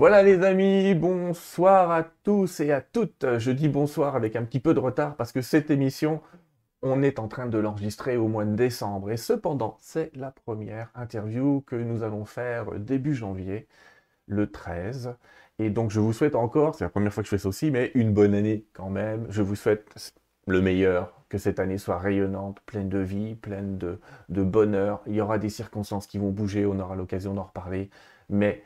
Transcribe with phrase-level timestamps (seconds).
[0.00, 3.36] Voilà les amis, bonsoir à tous et à toutes.
[3.36, 6.22] Je dis bonsoir avec un petit peu de retard parce que cette émission,
[6.80, 9.10] on est en train de l'enregistrer au mois de décembre.
[9.10, 13.68] Et cependant, c'est la première interview que nous allons faire début janvier,
[14.26, 15.16] le 13.
[15.58, 17.70] Et donc je vous souhaite encore, c'est la première fois que je fais ça aussi,
[17.70, 19.26] mais une bonne année quand même.
[19.28, 20.14] Je vous souhaite
[20.46, 23.98] le meilleur, que cette année soit rayonnante, pleine de vie, pleine de,
[24.30, 25.02] bonheur.
[25.06, 27.90] Il y aura des circonstances qui vont bouger, on aura l'occasion d'en reparler.
[28.30, 28.62] Mais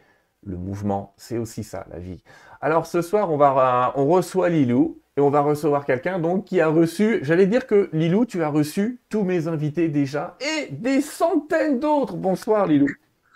[0.46, 2.22] le mouvement, c'est aussi ça, la vie.
[2.60, 6.60] Alors ce soir, on, va, on reçoit Lilou et on va recevoir quelqu'un donc qui
[6.60, 11.00] a reçu, j'allais dire que Lilou, tu as reçu tous mes invités déjà et des
[11.00, 12.16] centaines d'autres.
[12.16, 12.88] Bonsoir Lilou.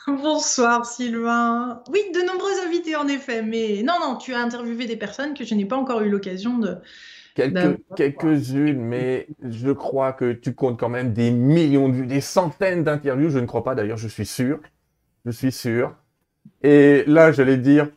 [0.07, 1.83] Bonsoir Sylvain.
[1.93, 5.45] Oui, de nombreux invités en effet, mais non, non, tu as interviewé des personnes que
[5.45, 6.77] je n'ai pas encore eu l'occasion de...
[7.35, 12.21] Quelques, quelques-unes, mais je crois que tu comptes quand même des millions de vues, des
[12.21, 13.31] centaines d'interviews.
[13.31, 14.59] Je ne crois pas d'ailleurs, je suis sûr.
[15.25, 15.95] Je suis sûr.
[16.63, 17.89] Et là, j'allais dire,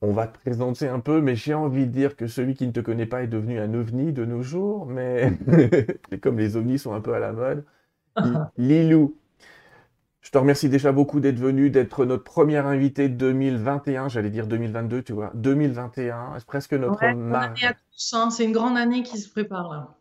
[0.00, 2.72] on va te présenter un peu, mais j'ai envie de dire que celui qui ne
[2.72, 5.32] te connaît pas est devenu un ovni de nos jours, mais
[6.22, 7.64] comme les ovnis sont un peu à la mode.
[8.56, 9.16] Lilou,
[10.20, 14.46] je te remercie déjà beaucoup d'être venu, d'être notre première invité de 2021, j'allais dire
[14.46, 17.54] 2022, tu vois, 2021, c'est presque notre marraine.
[18.12, 18.30] Hein.
[18.30, 19.94] c'est une grande année qui se prépare là.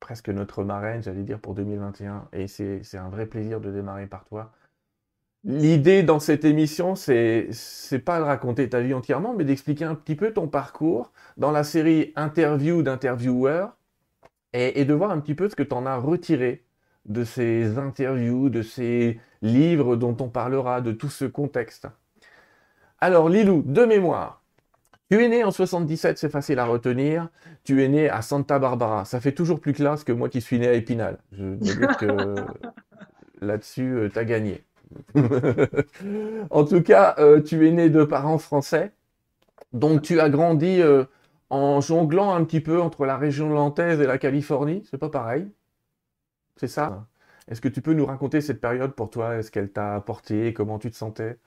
[0.00, 4.24] Presque notre marraine, j'allais dire, pour 2021, et c'est un vrai plaisir de démarrer par
[4.24, 4.52] toi.
[5.44, 9.94] L'idée dans cette émission, c'est c'est pas de raconter ta vie entièrement, mais d'expliquer un
[9.94, 13.76] petit peu ton parcours dans la série Interview d'intervieweurs
[14.52, 16.64] et, de voir un petit peu ce que tu en as retiré
[17.06, 21.86] de ces interviews, de ces livres dont on parlera, de tout ce contexte.
[23.00, 24.42] Alors Lilou, de mémoire,
[25.10, 27.28] tu es né en 77, c'est facile à retenir.
[27.64, 29.04] Tu es né à Santa Barbara.
[29.06, 31.18] Ça fait toujours plus classe que moi qui suis né à Épinal.
[31.32, 32.06] Je veux dire que
[33.40, 34.64] là-dessus, euh, tu as gagné.
[36.50, 38.92] en tout cas, euh, tu es né de parents français,
[39.72, 41.04] donc tu as grandi euh,
[41.50, 44.84] en jonglant un petit peu entre la région lantaise et la Californie.
[44.90, 45.48] C'est pas pareil?
[46.56, 47.06] C'est ça?
[47.48, 49.36] Est-ce que tu peux nous raconter cette période pour toi?
[49.36, 50.52] Est-ce qu'elle t'a apporté?
[50.52, 51.38] Comment tu te sentais?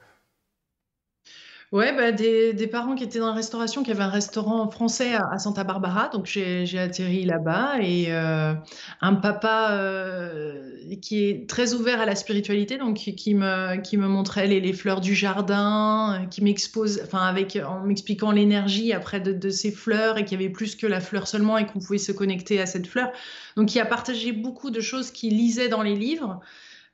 [1.71, 5.13] Ouais, bah, des, des parents qui étaient dans la restauration, qui avaient un restaurant français
[5.13, 8.53] à, Santa Barbara, donc j'ai atterri là-bas et euh,
[8.99, 10.69] un papa euh,
[11.01, 14.73] qui est très ouvert à la spiritualité, donc qui, me qui me montrait les, les
[14.73, 20.17] fleurs du jardin, qui m'expose, enfin avec en m'expliquant l'énergie après de, de ces fleurs
[20.17, 22.65] et qu'il y avait plus que la fleur seulement et qu'on pouvait se connecter à
[22.65, 23.13] cette fleur.
[23.55, 26.41] Donc il a partagé beaucoup de choses qu'il lisait dans les livres.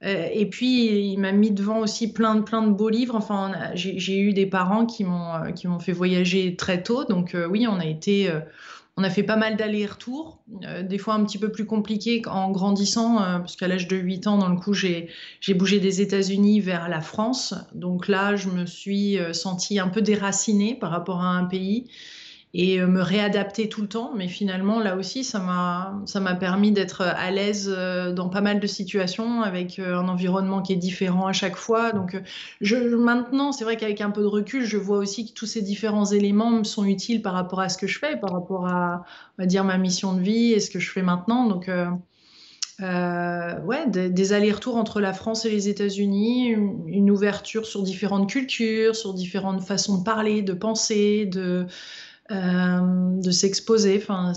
[0.03, 3.16] Euh, et puis, il m'a mis devant aussi plein de, plein de beaux livres.
[3.16, 7.03] Enfin, j'ai eu des parents qui m'ont euh, qui m'ont fait voyager très tôt.
[7.06, 8.31] Donc, euh, oui, on a été,
[8.96, 10.40] on a fait pas mal d'allers-retours,
[10.84, 14.38] des fois un petit peu plus compliqué en grandissant, parce qu'à l'âge de 8 ans,
[14.38, 15.09] dans le coup, j'ai
[15.56, 17.53] bougé des États-Unis vers la France.
[17.74, 21.90] Donc là, je me suis sentie un peu déracinée par rapport à un pays
[22.57, 24.12] et euh, me réadapter tout le temps.
[24.16, 28.68] Mais finalement, là aussi, ça m'a, permis d'être à l'aise euh, dans pas mal de
[28.68, 31.91] situations avec euh, un environnement qui est différent à chaque fois.
[31.91, 32.19] Donc,
[32.59, 35.62] je, maintenant, c'est vrai qu'avec un peu de recul, je vois aussi que tous ces
[35.62, 39.06] différents éléments me sont utiles par rapport à ce que je fais, par rapport à,
[39.39, 41.45] dire, ma mission de vie et ce que je fais maintenant.
[41.45, 41.69] Donc,
[42.79, 49.13] ouais, des, allers-retours entre la France et les États-Unis, une, ouverture sur différentes cultures, sur
[49.13, 51.68] différentes façons de parler, de penser, de,
[52.30, 54.00] de s'exposer.
[54.02, 54.34] Enfin,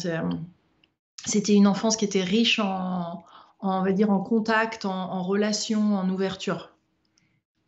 [1.24, 3.24] c'était une enfance qui était riche en,
[3.60, 6.70] on va dire, en contact, en, relation, en ouverture.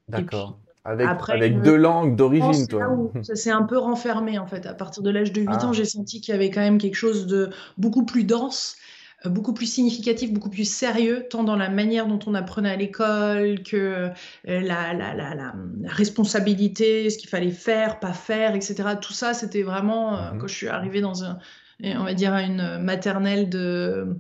[0.09, 0.59] D'accord.
[0.85, 2.89] Avec, avec deux langues d'origine, toi.
[3.23, 4.67] Ça s'est un peu renfermé, en fait.
[4.67, 5.73] À partir de l'âge de 8 ans, ah.
[5.73, 9.53] j'ai senti qu'il y avait quand même quelque chose de beaucoup plus dense euh, beaucoup
[9.53, 13.77] plus significatif, beaucoup plus sérieux, tant dans la manière dont on apprenait à l'école que
[13.77, 14.11] euh,
[14.47, 18.75] la, la, la, la, responsabilité, ce qu'il fallait faire, pas faire, etc.
[19.01, 20.39] Tout ça, c'était vraiment, euh, mhm.
[20.39, 21.39] quand je suis arrivée dans un,
[21.83, 24.17] on va dire, une maternelle de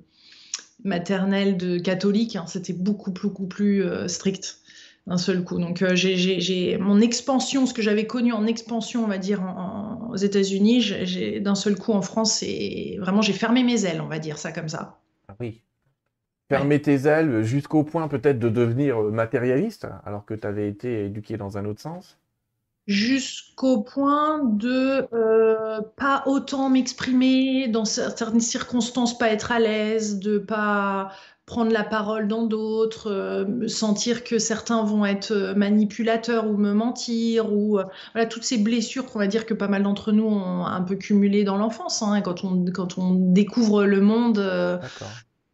[0.84, 4.58] maternelle de catholique, hein, c'était beaucoup, beaucoup plus strict
[5.06, 5.60] d'un seul coup.
[5.60, 9.42] Donc j'ai mon expansion, ce que j'avais connu en expansion, on va dire,
[10.10, 14.18] aux États-Unis, d'un seul coup en France, et vraiment j'ai fermé mes ailes, on va
[14.18, 15.01] dire ça comme ça.
[15.42, 15.60] Oui.
[16.48, 21.36] Fermer tes ailes jusqu'au point peut-être de devenir matérialiste, alors que tu avais été éduqué
[21.36, 22.18] dans un autre sens
[22.88, 30.38] jusqu'au point de euh, pas autant m'exprimer dans certaines circonstances, pas être à l'aise, de
[30.38, 31.12] pas
[31.46, 36.72] prendre la parole dans d'autres, euh, sentir que certains vont être euh, manipulateurs ou me
[36.72, 37.84] mentir, ou euh,
[38.14, 40.94] voilà toutes ces blessures qu'on va dire que pas mal d'entre nous ont un peu
[40.94, 44.38] cumulées dans l'enfance, hein, quand, on, quand on découvre le monde.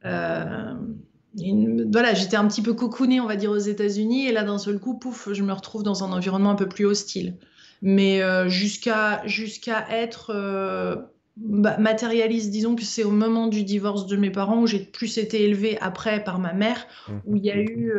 [0.05, 4.79] Voilà, j'étais un petit peu cocoonée, on va dire, aux États-Unis, et là, d'un seul
[4.79, 7.37] coup, pouf, je me retrouve dans un environnement un peu plus hostile.
[7.81, 11.07] Mais jusqu'à jusqu'à être
[11.37, 15.19] bah, matérialiste, disons que c'est au moment du divorce de mes parents où j'ai plus
[15.19, 16.89] été élevée après par ma mère,
[17.25, 17.93] où il y a eu,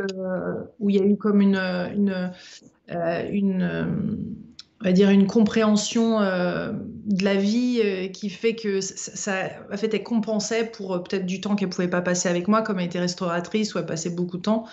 [0.80, 1.62] où il y a eu comme une,
[1.96, 2.34] une,
[4.82, 6.72] on va dire une compréhension euh,
[7.10, 11.26] de la vie euh, qui fait que ça, en fait, elle compensait pour euh, peut-être
[11.26, 14.12] du temps qu'elle pouvait pas passer avec moi, comme elle était restauratrice où elle passait
[14.12, 14.66] beaucoup de temps.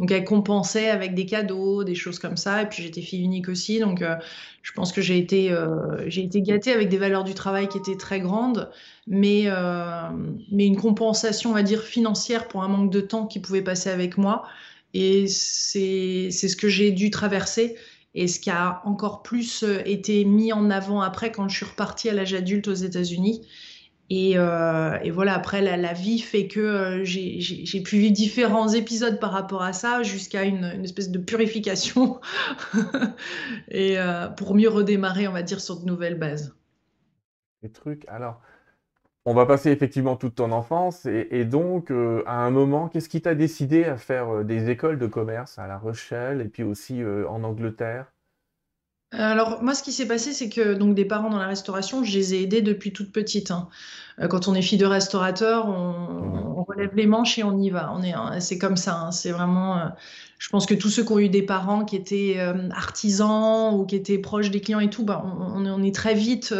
[0.00, 2.62] Donc elle compensait avec des cadeaux, des choses comme ça.
[2.62, 4.02] Et puis j'étais fille unique aussi, donc
[4.62, 5.56] je pense que j'ai été,
[6.08, 8.68] j'ai été gâtée avec des valeurs du travail qui étaient très grandes,
[9.06, 9.46] mais
[10.50, 13.88] mais une compensation, on va dire financière pour un manque de temps qui pouvait passer
[13.88, 14.42] avec moi.
[14.94, 17.76] Et c'est c'est ce que j'ai dû traverser
[18.14, 21.66] et ce qui a encore plus euh, été mis en avant après quand je suis
[21.66, 23.46] repartie à l'âge adulte aux États-Unis.
[24.10, 29.32] Et, euh, voilà, après, la, vie fait que euh, j'ai pu vivre différents épisodes par
[29.32, 32.20] rapport à ça, jusqu'à une, espèce de purification,
[33.70, 33.96] et
[34.36, 36.54] pour mieux redémarrer, on va dire, sur de nouvelles bases.
[37.62, 38.42] Les trucs, alors,
[39.24, 43.34] on va passer effectivement toute ton enfance, et, donc, à un moment, qu'est-ce qui t'a
[43.34, 48.14] décidé à faire des écoles de commerce à La Rochelle, et puis aussi en Angleterre?
[49.18, 52.16] Alors moi, ce qui s'est passé, c'est que donc des parents dans la restauration, je
[52.16, 53.50] les ai aidés depuis toute petite.
[53.50, 53.68] Hein.
[54.20, 57.92] Euh, quand on est fille de restaurateur, on, relève les manches et on y va.
[57.94, 58.96] On est, c'est comme ça.
[58.96, 59.12] Hein.
[59.12, 59.78] C'est vraiment.
[59.78, 59.88] Euh,
[60.38, 63.84] je pense que tous ceux qui ont eu des parents qui étaient euh, artisans ou
[63.84, 66.54] qui étaient proches des clients et tout, bah, on, on est très vite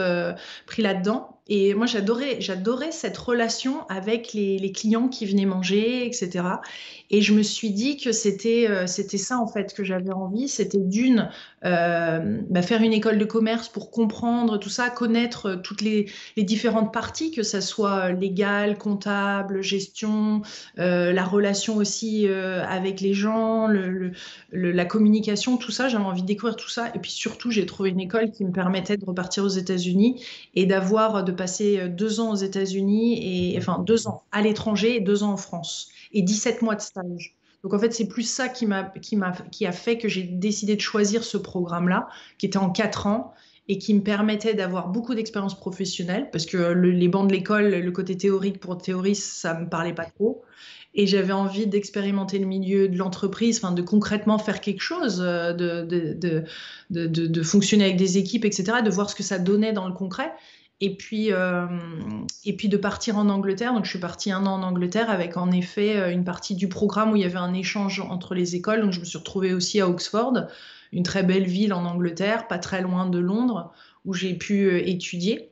[0.67, 1.34] pris là-dedans.
[1.47, 6.45] Et moi, j'adorais, j'adorais cette relation avec les, clients qui venaient manger, etc.
[7.11, 10.49] Et je me suis dit que c'était, euh, c'était ça en fait que j'avais envie.
[10.49, 11.29] C'était d'une
[11.65, 16.43] euh, bah, faire une école de commerce pour comprendre tout ça, connaître toutes les, les
[16.43, 20.43] différentes parties, que ça soit légal, comptable, gestion,
[20.79, 24.13] euh, la relation aussi euh, avec les gens, le,
[24.53, 25.89] la communication, tout ça.
[25.89, 26.89] J'avais envie de découvrir tout ça.
[26.95, 30.23] Et puis surtout, j'ai trouvé une école qui me permettait de repartir aux États-Unis
[30.55, 34.97] et d'avoir de passer euh, deux ans aux États-Unis, et enfin deux ans à l'étranger
[34.97, 37.37] et deux ans en France, et 17 mois de stage.
[37.63, 40.23] Donc en fait, c'est plus ça qui, m'a, qui, m'a, qui a fait que j'ai
[40.23, 42.09] décidé de choisir ce programme-là,
[42.39, 43.33] qui était en quatre ans
[43.69, 47.91] et qui me permettait d'avoir beaucoup d'expérience professionnelle, parce que les bancs de l'école, le
[47.91, 50.43] côté théorique pour théoriste, ça me parlait pas trop.
[50.95, 55.53] Et j'avais envie d'expérimenter le milieu de l'entreprise, enfin de concrètement faire quelque chose, euh,
[55.53, 56.45] de de, de,
[56.91, 59.95] de, de, fonctionner avec des équipes, etc., de voir ce que ça donnait dans le
[59.95, 60.33] concret
[60.81, 61.67] et puis, euh,
[62.45, 63.73] et puis de partir en Angleterre.
[63.73, 66.69] Donc, je suis partie un an en Angleterre avec en effet euh, une partie du
[66.69, 68.83] programme où il y avait un échange entre les écoles.
[68.83, 70.35] Donc, je me suis retrouvée aussi à Oxford,
[70.93, 73.73] une très belle ville en Angleterre, pas très loin de Londres,
[74.05, 75.51] où j'ai pu euh, étudier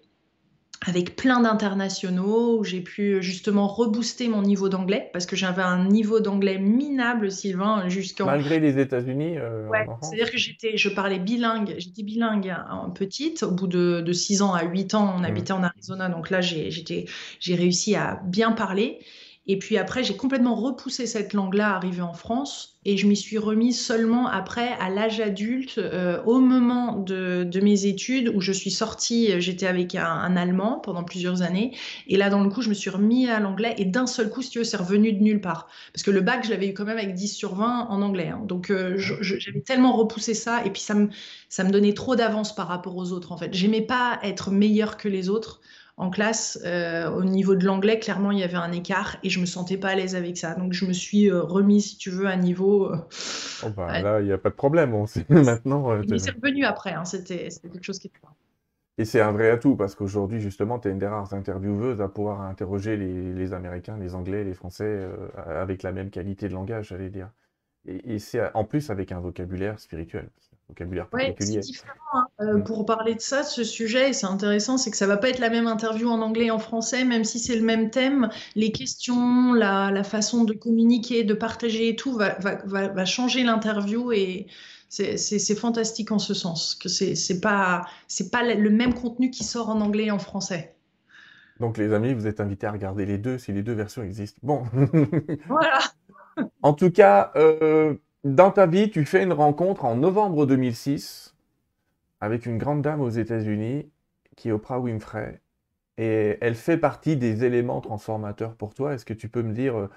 [0.87, 5.87] avec plein d'internationaux, où j'ai pu justement rebooster mon niveau d'anglais, parce que j'avais un
[5.87, 8.27] niveau d'anglais minable, Sylvain, jusqu'en...
[8.27, 13.43] Malgré les États-Unis euh, Ouais, c'est-à-dire que j'étais, je parlais bilingue, j'étais bilingue en petite,
[13.43, 15.25] au bout de, de 6 ans à 8 ans, on mmh.
[15.25, 18.99] habitait en Arizona, donc là, j'ai réussi à bien parler.
[19.49, 23.39] Et puis après, j'ai complètement repoussé cette langue-là arrivée en France et je m'y suis
[23.39, 28.53] remise seulement après, à l'âge adulte, euh, au moment de, de, mes études où je
[28.53, 31.77] suis sortie, j'étais avec un, un, Allemand pendant plusieurs années.
[32.07, 34.43] Et là, dans le coup, je me suis remis à l'anglais et d'un seul coup,
[34.43, 35.69] si tu veux, c'est revenu de nulle part.
[35.93, 38.29] Parce que le bac, je l'avais eu quand même avec 10 sur 20 en anglais.
[38.29, 38.43] Hein.
[38.47, 41.09] Donc, euh, j'avais tellement repoussé ça et puis ça me,
[41.49, 43.53] ça me donnait trop d'avance par rapport aux autres, en fait.
[43.55, 45.61] J'aimais pas être meilleure que les autres
[45.97, 49.41] en classe, euh, au niveau de l'anglais, clairement, il y avait un écart et je
[49.41, 50.55] me sentais pas à l'aise avec ça.
[50.55, 52.91] Donc, je me suis euh, remis, si tu veux, à niveau.
[52.93, 52.97] Euh,
[53.65, 54.95] oh bah, là, il n'y a pas de problème.
[54.95, 55.95] On sait maintenant.
[56.09, 56.93] Mais c'est revenu après.
[56.93, 58.19] Hein, C'était quelque chose qui était.
[58.99, 62.09] Et c'est un vrai atout parce qu'aujourd'hui, justement, tu es une des rares intervieweuses à
[62.09, 65.09] pouvoir interroger les, les Américains, les Anglais, les Français
[65.47, 67.31] avec la même qualité de langage, j'allais dire.
[67.87, 70.29] Et, et c'est en plus avec un vocabulaire spirituel
[70.73, 71.07] vocabulaire
[71.39, 71.93] c'est différent.
[72.15, 72.27] Hein.
[72.41, 72.65] Euh, mm.
[72.65, 75.51] Pour parler de ça, ce sujet, c'est intéressant, c'est que ça va pas être la
[75.51, 78.31] même interview en anglais et en français, même si c'est le même thème.
[78.55, 84.13] Les questions, la, façon de communiquer, de partager et tout va, va, va, changer l'interview
[84.13, 84.47] et
[84.89, 87.87] c'est fantastique en ce sens que c'est pas
[88.31, 90.75] pas le même contenu qui sort en anglais et en français.
[91.61, 94.41] Donc les amis, vous êtes invités à regarder les deux si les deux versions existent.
[94.43, 94.65] Bon.
[95.49, 95.79] voilà.
[96.63, 97.31] en tout cas.
[97.37, 101.35] Euh dans ta vie, tu fais une rencontre en novembre 2006
[102.21, 103.91] avec une grande dame aux États-Unis
[104.37, 105.41] qui est Oprah Winfrey.
[105.99, 108.95] Et elle fait partie des éléments transformateurs pour toi.
[108.95, 109.91] Est-ce que tu peux me dire euh,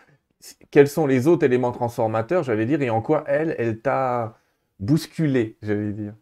[0.72, 4.38] quels sont les autres éléments transformateurs, j'allais dire, et en quoi elle, elle t'a
[4.80, 6.14] bousculé, j'allais dire?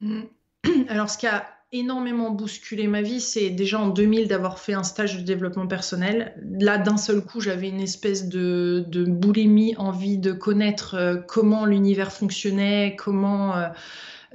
[0.88, 4.82] Alors, ce qui a énormément bousculé ma vie, c'est déjà en 2000 d'avoir fait un
[4.82, 6.34] stage de développement personnel.
[6.58, 12.12] Là, d'un seul coup, j'avais une espèce de, boulimie, envie de connaître euh, comment l'univers
[12.12, 13.56] fonctionnait, comment...
[13.56, 13.68] Euh,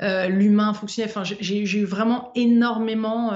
[0.01, 1.07] euh, l'humain fonctionnait.
[1.07, 3.33] Enfin, j'ai eu vraiment énormément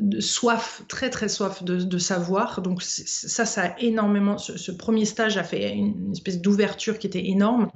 [0.00, 2.62] de soif, très très soif de, savoir.
[2.62, 4.38] Donc ça, ça a énormément.
[4.38, 7.68] Ce, premier stage a fait une espèce d'ouverture qui était énorme.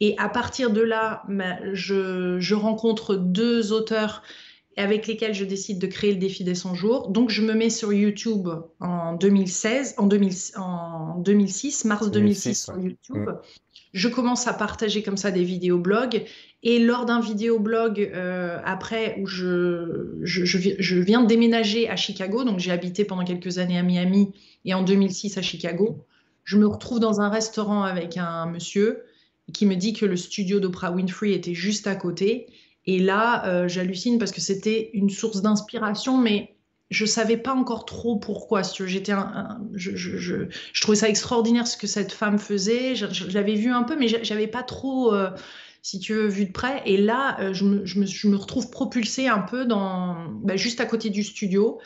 [0.00, 4.24] Et à partir de là, ben, je rencontre deux auteurs
[4.76, 7.08] avec lesquels je décide de créer le défi des 100 jours.
[7.08, 8.48] Donc, je me mets sur YouTube
[8.80, 13.16] en 2016, en, 2006, mars 2006, sur YouTube.
[13.16, 13.38] Mm.
[13.92, 16.24] Je commence à partager comme ça des vidéos blogs.
[16.64, 21.94] Et lors d'un vidéo blog, euh, après, où je, je, je, viens de déménager à
[21.94, 24.32] Chicago, donc j'ai habité pendant quelques années à Miami
[24.64, 26.04] et en 2006 à Chicago,
[26.42, 29.04] je me retrouve dans un restaurant avec un monsieur
[29.52, 32.46] qui me dit que le studio d'Oprah Winfrey était juste à côté
[32.86, 36.54] et là, euh, j'hallucine parce que c'était une source d'inspiration, mais
[36.90, 38.62] je savais pas encore trop pourquoi.
[38.62, 39.14] J'étais,
[39.74, 42.94] je, trouvais ça extraordinaire ce que cette femme faisait.
[42.94, 45.30] Je, l'avais vu un peu, mais j'avais pas trop, euh,
[45.82, 46.82] si tu veux, vu de près.
[46.84, 50.86] Et là, euh, je, me, je, me, retrouve propulsée un peu dans, bah, juste à
[50.86, 51.80] côté du studio.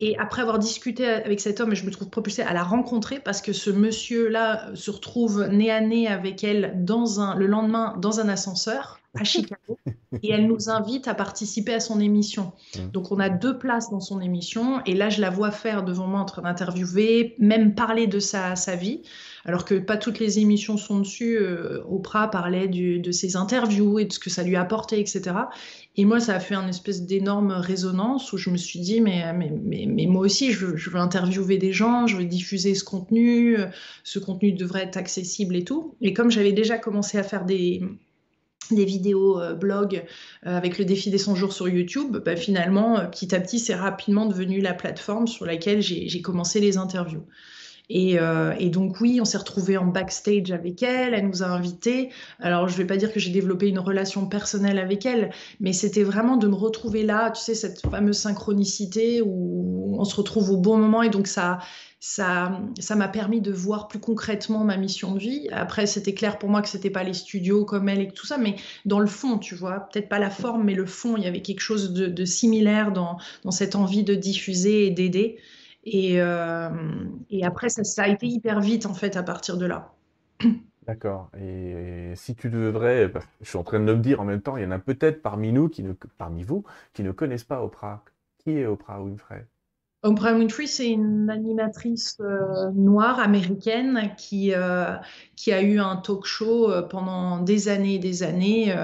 [0.00, 3.42] Et après avoir discuté avec cet homme, je me trouve propulsée à la rencontrer parce
[3.42, 8.18] que ce monsieur-là se retrouve nez à nez avec elle dans un, le lendemain dans
[8.18, 9.78] un ascenseur à Chicago.
[10.22, 12.52] Et elle nous invite à participer à son émission.
[12.92, 14.82] Donc on a deux places dans son émission.
[14.86, 18.56] Et là je la vois faire devant moi en train d'interviewer, même parler de sa,
[18.56, 19.02] sa, vie,
[19.44, 21.38] alors que pas toutes les émissions sont dessus.
[21.38, 25.22] Euh, Oprah parlait de ses interviews et de ce que ça lui a apporté, etc.
[25.96, 29.32] Et moi ça a fait une espèce d'énorme résonance où je me suis dit mais,
[30.06, 33.56] moi aussi je je veux, interviewer des gens, je veux diffuser ce contenu,
[34.04, 35.94] ce contenu devrait être accessible et tout.
[36.00, 37.80] Et comme j'avais déjà commencé à faire des
[38.84, 40.04] vidéos euh, blog
[40.46, 43.58] euh, avec le défi des 100 jours sur YouTube, bah, finalement, euh, petit à petit,
[43.58, 47.24] c'est rapidement devenu la plateforme sur laquelle j'ai commencé les interviews.
[47.92, 52.10] Et, donc oui, on s'est retrouvé en backstage avec elle, elle nous a invités.
[52.38, 55.72] Alors je ne vais pas dire que j'ai développé une relation personnelle avec elle, mais
[55.72, 60.50] c'était vraiment de me retrouver là, tu sais, cette fameuse synchronicité où on se retrouve
[60.50, 61.58] au bon moment et donc ça,
[62.00, 65.48] ça, ça m'a permis de voir plus concrètement ma mission de vie.
[65.52, 68.38] Après, c'était clair pour moi que c'était pas les studios comme elle et tout ça,
[68.38, 68.56] mais
[68.86, 71.42] dans le fond, tu vois, peut-être pas la forme, mais le fond, il y avait
[71.42, 73.18] quelque chose de, similaire dans,
[73.50, 75.38] cette envie de diffuser et d'aider.
[75.84, 76.70] Et, euh,
[77.30, 79.92] et, après, ça, ça, a été hyper vite, en fait, à partir de là.
[80.86, 81.30] D'accord.
[81.38, 84.56] Et, si tu devrais, bah, je suis en train de me dire en même temps,
[84.56, 87.62] il y en a peut-être parmi nous, qui ne, parmi vous, qui ne connaissent pas
[87.62, 88.04] Oprah.
[88.38, 89.46] Qui est Oprah Winfrey?
[90.02, 94.96] Oprah Winfrey, c'est une animatrice euh, noire américaine qui, euh,
[95.36, 98.74] qui a eu un talk show pendant des années et des années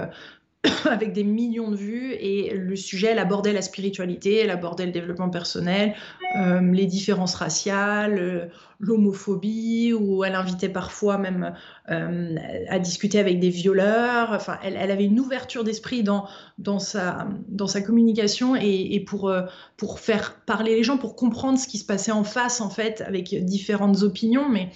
[0.91, 4.93] avec des millions de vues et le sujet, elle abordait la spiritualité, elle abordait le
[4.93, 5.95] développement personnel,
[6.39, 8.47] euh, les différences raciales, euh,
[8.79, 11.55] l'homophobie, ou elle invitait parfois même
[11.91, 12.37] euh,
[12.69, 14.33] à discuter avec des violeurs.
[14.33, 16.27] Enfin, elle, avait une ouverture d'esprit dans,
[16.59, 19.33] dans, sa, dans sa communication et, et pour,
[19.77, 23.03] pour faire parler les gens, pour comprendre ce qui se passait en face, en fait,
[23.07, 24.71] avec différentes opinions, mais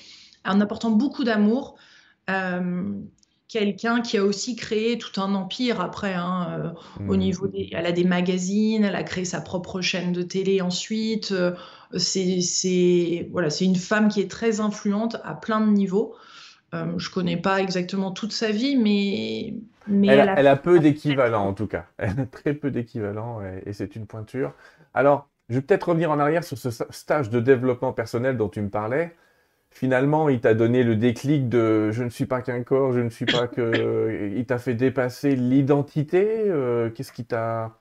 [0.44, 1.76] en apportant beaucoup d'amour
[3.50, 7.19] quelqu'un qui a aussi créé tout un empire après, hein, euh, au mmh.
[7.19, 11.33] niveau des, elle a des magazines, elle a créé sa propre chaîne de télé ensuite.
[11.33, 11.52] Euh,
[11.97, 16.14] c'est voilà, c'est une femme qui est très influente à plein de niveaux.
[16.73, 19.54] Euh, je connais pas exactement toute sa vie, mais,
[19.88, 21.87] mais elle, a, elle a peu d'équivalents en tout cas.
[21.99, 24.54] Elle a très peu d'équivalents et, et c'est une pointure.
[24.95, 28.62] Alors, je vais peut-être revenir en arrière sur ce stage de développement personnel dont tu
[28.62, 29.16] me parlais
[29.70, 33.10] finalement, il t'a donné le déclic de je ne suis pas qu'un corps, je ne
[33.10, 34.32] suis pas que.
[34.36, 36.44] il t'a fait dépasser l'identité.
[36.46, 37.80] Euh, qu'est-ce qui t'a.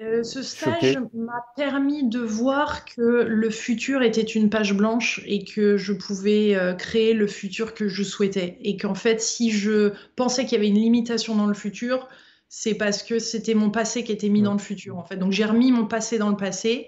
[0.00, 5.44] Euh, ce stage m'a permis de voir que le futur était une page blanche et
[5.44, 8.58] que je pouvais euh, créer le futur que je souhaitais.
[8.60, 12.08] Et qu'en fait, si je pensais qu'il y avait une limitation dans le futur,
[12.48, 14.96] c'est parce que c'était mon passé qui était mis dans le futur.
[14.96, 15.16] En fait.
[15.16, 16.86] Donc j'ai remis mon passé dans le passé.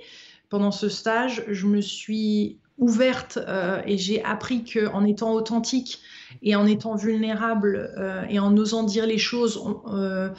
[0.48, 6.00] Pendant ce stage, je me suis ouverte euh, et j'ai appris que en étant authentique
[6.42, 10.30] et en étant vulnérable euh, et en osant dire les choses, euh,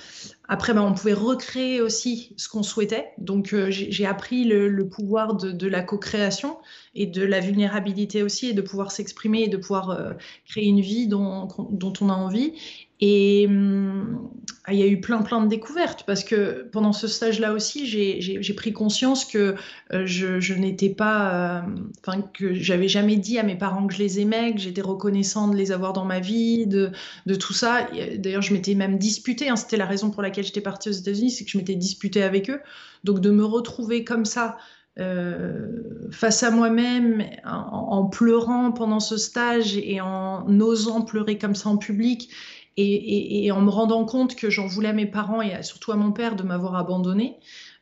[0.47, 3.09] après ben, on pouvait recréer aussi ce qu'on souhaitait.
[3.19, 6.57] Donc j'ai appris le, pouvoir de, la co-création
[6.95, 10.15] et de la vulnérabilité aussi et de pouvoir s'exprimer et de pouvoir
[10.47, 12.53] créer une vie dont, dont on a envie.
[13.01, 14.29] Et hum,
[14.69, 18.53] il y a eu plein plein de découvertes parce que pendant ce stage-là aussi, j'ai
[18.53, 19.55] pris conscience que
[19.91, 21.61] euh, je, n'étais pas, euh,
[22.05, 25.47] enfin que j'avais jamais dit à mes parents que je les aimais, que j'étais reconnaissant
[25.47, 26.91] de les avoir dans ma vie, de,
[27.39, 27.87] tout ça.
[28.17, 29.49] D'ailleurs, je m'étais même disputée.
[29.49, 32.21] Hein, C'était la raison pour laquelle j'étais partie aux États-Unis, c'est que je m'étais disputée
[32.21, 32.59] avec eux.
[33.03, 34.57] Donc de me retrouver comme ça.
[34.99, 41.69] Euh, face à moi-même, en, pleurant pendant ce stage et en osant pleurer comme ça
[41.69, 42.29] en public,
[42.77, 46.11] et, en me rendant compte que j'en voulais à mes parents et surtout à mon
[46.11, 47.37] père de m'avoir abandonné.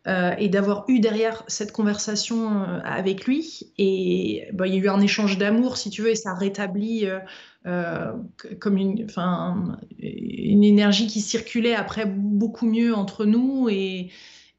[0.08, 3.74] Euh, et d'avoir eu derrière cette conversation euh, avec lui.
[3.78, 7.06] Et bah, il y a eu un échange d'amour, si tu veux, et ça rétablit
[7.68, 8.14] euh,
[8.62, 9.06] comme une,
[10.00, 14.10] une énergie qui circulait après beaucoup mieux entre nous et,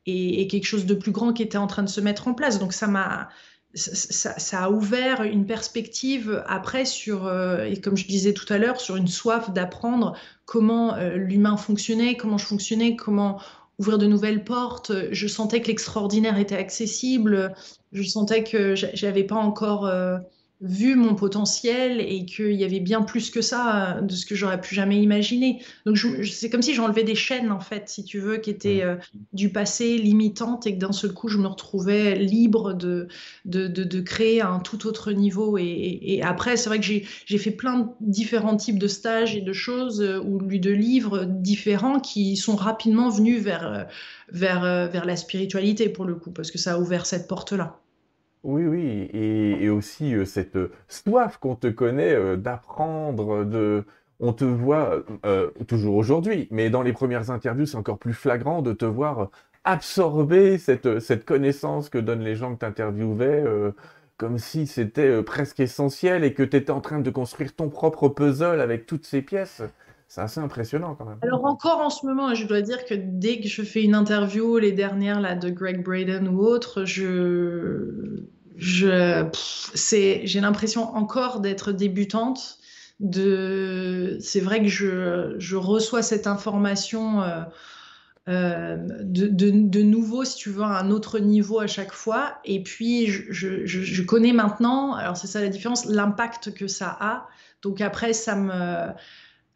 [0.04, 2.58] et, quelque chose de plus grand qui était en train de se mettre en place.
[2.58, 3.30] Donc ça m'a
[3.74, 8.80] ça, ça, a ouvert une perspective après sur, et comme je disais tout à l'heure,
[8.80, 13.40] sur une soif d'apprendre comment l'humain fonctionnait, comment je fonctionnais, comment
[13.80, 14.92] ouvrir de nouvelles portes.
[15.10, 17.54] Je sentais que l'extraordinaire était accessible.
[17.92, 20.18] Je sentais que j'avais pas encore euh,
[20.60, 24.34] vu mon potentiel et qu'il y avait bien plus que ça euh, de ce que
[24.34, 25.62] j'aurais pu jamais imaginer.
[25.86, 25.98] Donc
[26.30, 28.96] c'est comme si j'enlevais des chaînes en fait, si tu veux, qui étaient euh,
[29.32, 33.08] du passé limitantes et que d'un seul coup je me retrouvais libre de,
[33.46, 35.56] de, de, créer un tout autre niveau.
[35.58, 39.52] Et, après, c'est vrai que j'ai fait plein de différents types de stages et de
[39.52, 43.86] choses euh, ou de livres différents qui sont rapidement venus vers,
[44.30, 47.80] vers, vers la spiritualité pour le coup, parce que ça a ouvert cette porte-là.
[48.42, 53.84] Oui, oui, et, aussi euh, cette euh, soif qu'on te connaît euh, d'apprendre, de...
[54.22, 55.02] On te voit
[55.66, 59.30] toujours aujourd'hui, mais dans les premières interviews, c'est encore plus flagrant de te voir
[59.64, 63.42] absorber cette, cette connaissance que donnent les gens que tu interviewais,
[64.18, 68.10] comme si c'était presque essentiel et que tu étais en train de construire ton propre
[68.10, 69.62] puzzle avec toutes ces pièces.
[70.10, 71.18] C'est assez impressionnant quand même.
[71.22, 74.58] Alors encore en ce moment, je dois dire que dès que je fais une interview,
[74.58, 78.24] les dernières là de Greg Braden ou autre, je,
[78.56, 79.28] je,
[80.24, 82.58] j'ai l'impression encore d'être débutante.
[82.98, 87.42] De, c'est vrai que je, je, reçois cette information euh,
[88.28, 92.34] euh, de, de, de, nouveau, si tu veux, à un autre niveau à chaque fois.
[92.44, 96.96] Et puis, je, je, je connais maintenant, alors c'est ça la différence, l'impact que ça
[96.98, 97.28] a.
[97.62, 98.92] Donc après, ça me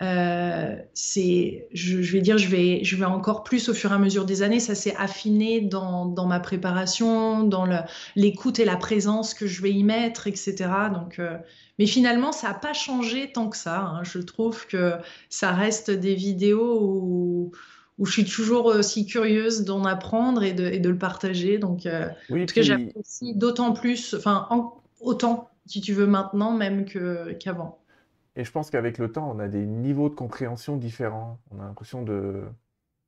[0.03, 3.99] euh, c'est, je, vais dire, je vais, je vais encore plus au fur et à
[3.99, 4.61] mesure des années.
[4.61, 7.67] Ça s'est affiné dans, dans, ma préparation, dans
[8.17, 10.55] l'écoute et la présence que je vais y mettre, etc.
[10.93, 11.39] Donc, euh,
[11.79, 13.81] mais finalement, ça n'a pas changé tant que ça.
[13.81, 14.05] Hein.
[14.05, 14.95] Je trouve que
[15.29, 17.53] ça reste des vidéos où,
[17.99, 21.59] où je suis toujours aussi curieuse d'en apprendre et de, et de, le partager.
[21.59, 24.49] Donc, euh, oui, en tout cas, j'apprécie d'autant plus, enfin,
[25.01, 27.79] autant, si tu veux, maintenant même qu'avant.
[28.37, 31.39] Et je pense qu'avec le temps, on a des niveaux de compréhension différents.
[31.53, 32.43] On a l'impression de,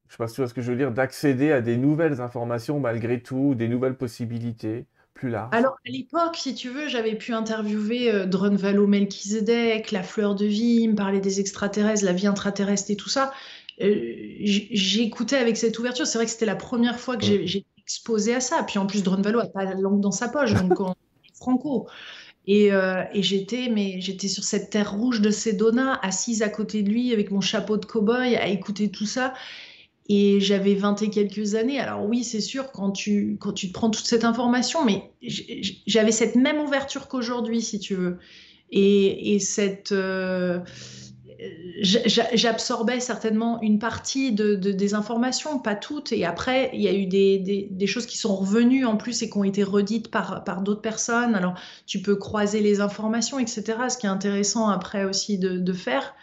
[0.08, 2.20] je sais pas si tu vois ce que je veux dire, d'accéder à des nouvelles
[2.20, 5.50] informations malgré tout, des nouvelles possibilités plus larges.
[5.52, 10.44] Alors, à l'époque, si tu veux, j'avais pu interviewer euh, Drunvalo Melchizedek, la fleur de
[10.44, 13.32] vie, me parler des extraterrestres, la vie intraterrestre et tout ça.
[13.80, 16.06] Euh, J'écoutais avec cette ouverture.
[16.06, 18.62] C'est vrai que c'était la première fois que j'ai été exposée à ça.
[18.62, 20.94] Puis en plus, Drunvalo n'a pas la langue dans sa poche, donc on
[21.34, 21.88] franco.
[22.48, 26.90] Euh, et, j'étais, mais j'étais sur cette terre rouge de Sedona, assise à côté de
[26.90, 29.34] lui avec mon chapeau de cow-boy, à écouter tout ça.
[30.08, 31.80] Et j'avais 20 et quelques années.
[31.80, 35.10] Alors oui, c'est sûr, quand tu, quand tu te prends toute cette information, mais
[35.86, 38.18] j'avais cette même ouverture qu'aujourd'hui, si tu veux.
[38.70, 39.92] Et, cette...
[39.92, 40.60] Euh,
[41.80, 46.12] j'absorbais certainement une partie de, des informations, pas toutes.
[46.12, 49.30] Et après, il y a eu des, des, choses qui sont revenues en plus et
[49.30, 51.34] qui ont été redites par, par d'autres personnes.
[51.34, 51.54] Alors,
[51.86, 53.64] tu peux croiser les informations, etc.
[53.88, 56.14] Ce qui est intéressant après aussi de, de faire.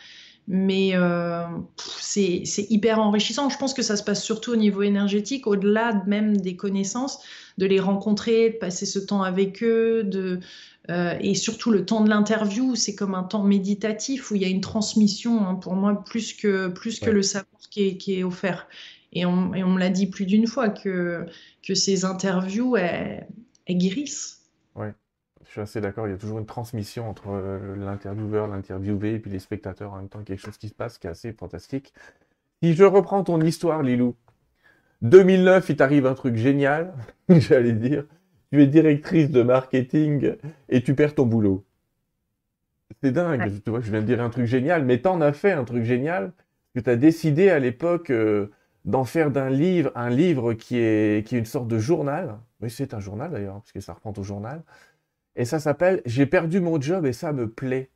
[0.47, 1.45] Mais euh,
[1.77, 3.49] c'est hyper enrichissant.
[3.49, 7.19] Je pense que ça se passe surtout au niveau énergétique, au-delà même des connaissances,
[7.58, 10.41] de les rencontrer, de passer ce temps avec eux, de,
[10.89, 14.45] euh, et surtout le temps de l'interview, c'est comme un temps méditatif où il y
[14.45, 18.19] a une transmission, hein, pour moi, plus que, plus que le savoir qui est, qui
[18.19, 18.67] est offert.
[19.13, 21.25] Et on, et on me l'a dit plus d'une fois que,
[21.65, 23.27] que ces interviews, elles,
[23.69, 24.41] guérissent.
[24.75, 25.02] Oui, je
[25.53, 26.07] suis assez d'accord.
[26.07, 29.97] Il y a toujours une transmission entre euh, l'intervieweur, l'interviewé et puis les spectateurs en
[29.97, 30.23] même temps.
[30.23, 31.93] Quelque chose qui se passe qui est assez fantastique.
[32.61, 34.15] Si je reprends ton histoire, Lilou,
[35.01, 36.93] 2009, il t'arrive un truc génial,
[37.29, 38.05] j'allais dire
[38.51, 40.35] tu es directrice de marketing
[40.69, 41.65] et tu perds ton boulot.
[43.01, 45.51] C'est dingue, tu vois, je viens de dire un truc génial, mais t'en as fait
[45.51, 46.31] un truc génial,
[46.75, 48.51] que tu as décidé à l'époque euh,
[48.85, 52.37] d'en faire d'un livre un livre qui est, qui est une sorte de journal.
[52.61, 54.61] Oui, c'est un journal d'ailleurs, parce que ça reprend au journal.
[55.35, 57.89] Et ça s'appelle J'ai perdu mon job et ça me plaît.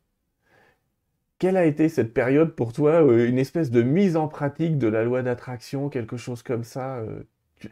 [1.39, 4.87] Quelle a été cette période pour toi euh, Une espèce de mise en pratique de
[4.87, 7.21] la loi d'attraction, quelque chose comme ça euh,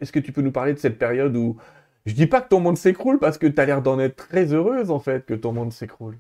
[0.02, 1.58] Est-ce que tu peux nous parler de cette période où
[2.06, 4.54] je dis pas que ton monde s'écroule parce que tu as l'air d'en être très
[4.54, 6.20] heureuse en fait que ton monde s'écroule.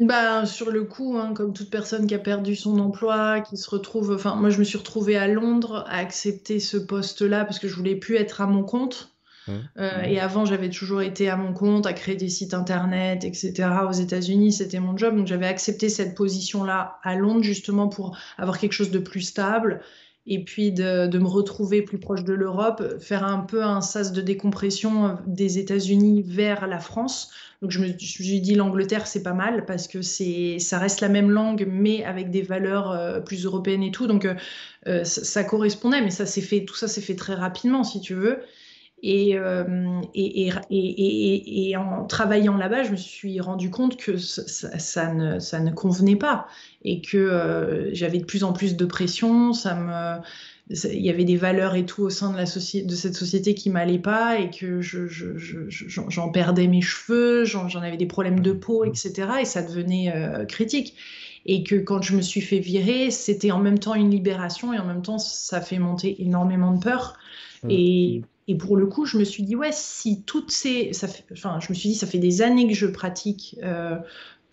[0.00, 3.70] Bah, sur le coup, hein, comme toute personne qui a perdu son emploi, qui se
[3.70, 4.12] retrouve.
[4.12, 7.76] Enfin, moi, je me suis retrouvée à Londres à accepter ce poste-là parce que je
[7.76, 9.13] voulais plus être à mon compte.
[9.48, 13.68] Euh, et avant, j'avais toujours été à mon compte, à créer des sites internet, etc.
[13.88, 15.16] Aux États-Unis, c'était mon job.
[15.16, 19.80] Donc, j'avais accepté cette position-là à Londres, justement, pour avoir quelque chose de plus stable
[20.26, 24.22] et puis de, me retrouver plus proche de l'Europe, faire un peu un sas de
[24.22, 27.30] décompression des États-Unis vers la France.
[27.60, 31.10] Donc, je me, suis dit, l'Angleterre, c'est pas mal parce que c'est, ça reste la
[31.10, 34.06] même langue, mais avec des valeurs euh, plus européennes et tout.
[34.06, 37.84] Donc, euh, ça, ça, correspondait, mais ça s'est fait, tout ça s'est fait très rapidement,
[37.84, 38.38] si tu veux.
[39.04, 44.78] Euh, et, et, et, et, en travaillant là-bas, je me suis rendu compte que ça,
[44.78, 46.46] ça, ne, ça ne, convenait pas
[46.84, 49.52] et que euh, j'avais de plus en plus de pression.
[49.52, 50.22] Ça me,
[50.90, 53.54] il y avait des valeurs et tout au sein de, la société, de cette société
[53.54, 58.40] qui m'allaient pas et que j'en je, je, perdais mes cheveux, j'en avais des problèmes
[58.40, 59.12] de peau, etc.
[59.42, 60.94] Et ça devenait euh, critique.
[61.46, 64.78] Et que quand je me suis fait virer, c'était en même temps une libération et
[64.78, 67.18] en même temps, ça fait monter énormément de peur.
[67.64, 67.70] Mmh.
[67.70, 70.90] Et et pour le coup, je me suis dit, ouais, si toutes ces.
[71.32, 73.96] Enfin, je me suis dit, ça fait des années que je pratique euh,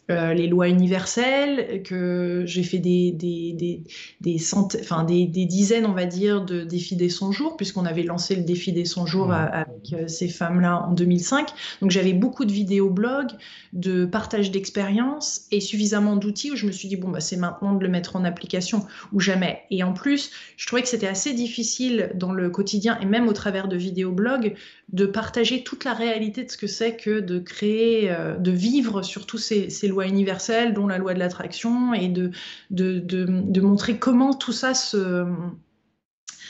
[0.09, 3.83] euh, les lois universelles, que j'ai fait des, des, des,
[4.19, 4.37] des,
[4.81, 8.35] enfin, des, des, dizaines, on va dire, de défis des 100 jours, puisqu'on avait lancé
[8.35, 11.49] le défi des 100 jours avec euh, ces femmes-là en 2005.
[11.81, 13.31] Donc j'avais beaucoup de vidéos blogs,
[13.73, 17.73] de partage d'expériences et suffisamment d'outils où je me suis dit, bon, bah, c'est maintenant
[17.73, 19.61] de le mettre en application ou jamais.
[19.69, 23.33] Et en plus, je trouvais que c'était assez difficile dans le quotidien et même au
[23.33, 24.55] travers de vidéos blogs
[24.91, 29.01] de partager toute la réalité de ce que c'est que de créer, euh, de vivre
[29.01, 32.31] surtout ces, ces lois universelles, dont la loi de l'attraction, et de,
[32.69, 35.25] de, montrer comment tout ça se,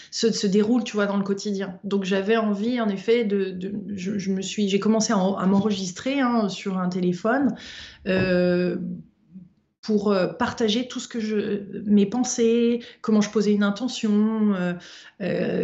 [0.09, 1.79] se, se, déroule, tu vois, dans le quotidien.
[1.83, 3.57] Donc j'avais envie, en effet, de,
[3.93, 7.55] je, me suis, j'ai commencé à, m'enregistrer hein, sur un téléphone.
[8.07, 8.77] Euh,
[9.83, 14.53] pour euh, partager tout ce que je, mes pensées, comment je posais une intention,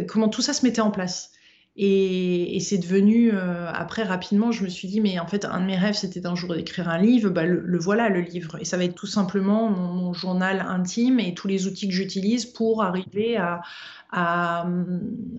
[0.08, 1.32] comment tout ça se mettait en place.
[1.80, 5.66] Et, c'est devenu, euh, après rapidement, je me suis dit, mais en fait, un de
[5.66, 7.30] mes rêves, c'était un jour d'écrire un livre.
[7.30, 8.58] Bah, le, voilà, le livre.
[8.60, 12.46] Et ça va être tout simplement mon, journal intime et tous les outils que j'utilise
[12.46, 13.62] pour arriver à,
[14.12, 14.68] à,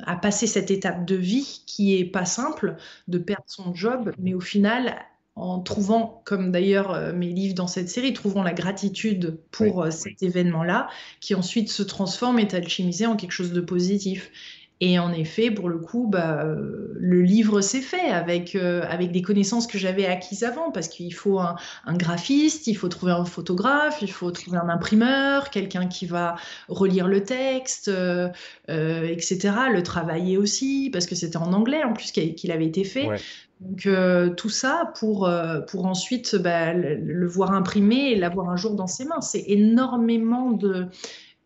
[0.07, 2.77] à, passer cette étape de vie qui est pas simple,
[3.09, 4.95] de perdre son job, mais au final,
[5.39, 9.91] en trouvant, comme d'ailleurs euh, mes livres dans cette série, trouvant la gratitude pour euh,
[9.91, 10.89] cet événement-là,
[11.21, 14.31] qui ensuite se transforme et est alchimisé en quelque chose de positif.
[14.81, 19.23] Et en effet, pour le coup, bah, le livre s'est fait avec, euh, avec des
[19.23, 21.57] connaissances que j'avais acquises avant, parce qu'il faut un,
[21.95, 26.37] graphiste, il faut trouver un photographe, il faut trouver un imprimeur, quelqu'un qui va
[26.69, 28.29] relire le texte, euh,
[28.71, 32.85] euh, etc., le travailler aussi, parce que c'était en anglais en plus qu'il avait été
[32.85, 33.09] fait.
[33.61, 33.89] Donc
[34.37, 35.29] tout ça pour,
[35.67, 39.21] pour ensuite bah, le, voir imprimé et l'avoir un jour dans ses mains.
[39.21, 40.87] C'est énormément de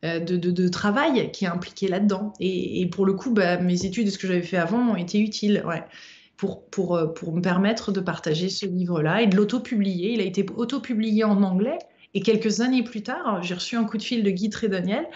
[0.05, 2.33] euh, de, de, travail qui est impliqué là-dedans.
[2.41, 5.21] Et, pour le coup, bah, mes études et ce que j'avais fait avant ont été
[5.21, 5.63] utiles.
[5.65, 5.85] Ouais.
[6.37, 10.15] Pour, pour, euh, pour, me permettre de partager ce livre-là et de l'auto-publier.
[10.15, 11.79] Il a été auto-publié en anglais.
[12.15, 15.07] Et quelques années plus tard, j'ai reçu un coup de fil de Guy Trédaniel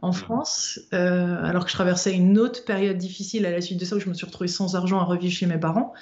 [0.00, 3.84] en France, euh, alors que je traversais une autre période difficile à la suite de
[3.84, 5.92] ça, où je me suis retrouvée sans argent à revivre chez mes parents.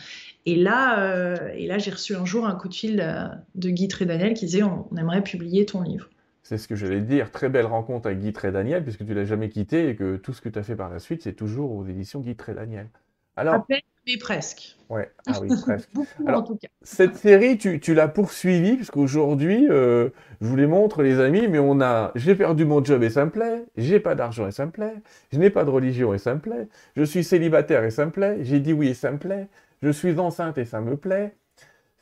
[0.47, 4.35] Et là, et là j'ai reçu un jour un coup de fil de Guy Trédaniel
[4.35, 6.09] qui disait on aimerait publier ton livre.
[6.45, 7.33] C'est ce que j'allais dire.
[7.33, 10.33] Très belle rencontre avec Guy et Daniel, puisque tu l'as jamais quitté et que tout
[10.33, 12.89] ce que tu as fait par la suite, c'est toujours aux éditions Guy et Daniel.
[13.37, 13.67] Alors,
[14.07, 14.77] mais presque.
[14.91, 15.89] Ouais, ah oui, presque.
[16.27, 16.69] Alors, en tout cas.
[16.83, 21.59] Cette série, tu, tu l'as poursuivie, puisqu'aujourd'hui, euh, je vous les montre, les amis, mais
[21.59, 24.67] on a, j'ai perdu mon job et ça me plaît, j'ai pas d'argent et ça
[24.67, 24.95] me plaît,
[25.33, 28.11] je n'ai pas de religion et ça me plaît, je suis célibataire et ça me
[28.11, 29.49] plaît, j'ai dit oui et ça me plaît,
[29.83, 31.35] je suis enceinte et ça me plaît,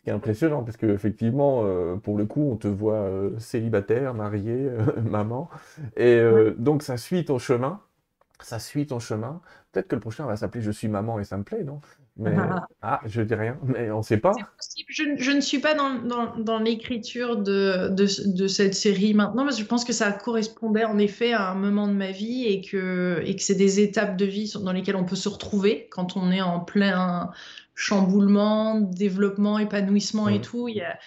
[0.03, 4.53] qui est impressionnant parce qu'effectivement, euh, pour le coup, on te voit euh, célibataire, marié,
[4.53, 5.49] euh, maman.
[5.97, 6.21] Et
[6.59, 7.81] donc, ça suit ton chemin.
[8.41, 9.41] Ça suit ton chemin.
[9.71, 11.81] Peut-être que le prochain va s'appeler Je suis maman et ça me plaît, non?
[12.17, 12.35] Mais,
[12.83, 14.33] ah, je dis rien, mais on ne sait pas.
[14.89, 19.45] Je, je, ne suis pas dans, dans, dans l'écriture de, de, de, cette série maintenant,
[19.45, 22.45] parce que je pense que ça correspondait en effet à un moment de ma vie
[22.47, 25.89] et que, et que c'est des étapes de vie dans lesquelles on peut se retrouver
[25.91, 27.31] quand on est en plein
[27.75, 30.69] chamboulement, développement, épanouissement et tout.
[30.69, 30.99] Il y a,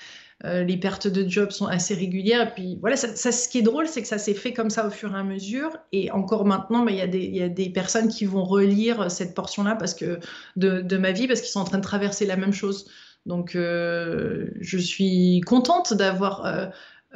[0.43, 2.49] euh, les pertes de job sont assez régulières.
[2.49, 4.85] Et puis voilà, ça, ce qui est drôle, c'est que ça s'est fait comme ça
[4.85, 5.77] au fur et à mesure.
[5.91, 8.43] Et encore maintenant, bah, il, y a des, il y a des personnes qui vont
[8.43, 10.19] relire cette portion-là parce que
[10.55, 12.85] de, de, ma vie parce qu'ils sont en train de traverser la même chose.
[13.25, 16.67] Donc euh, je suis contente d'avoir euh,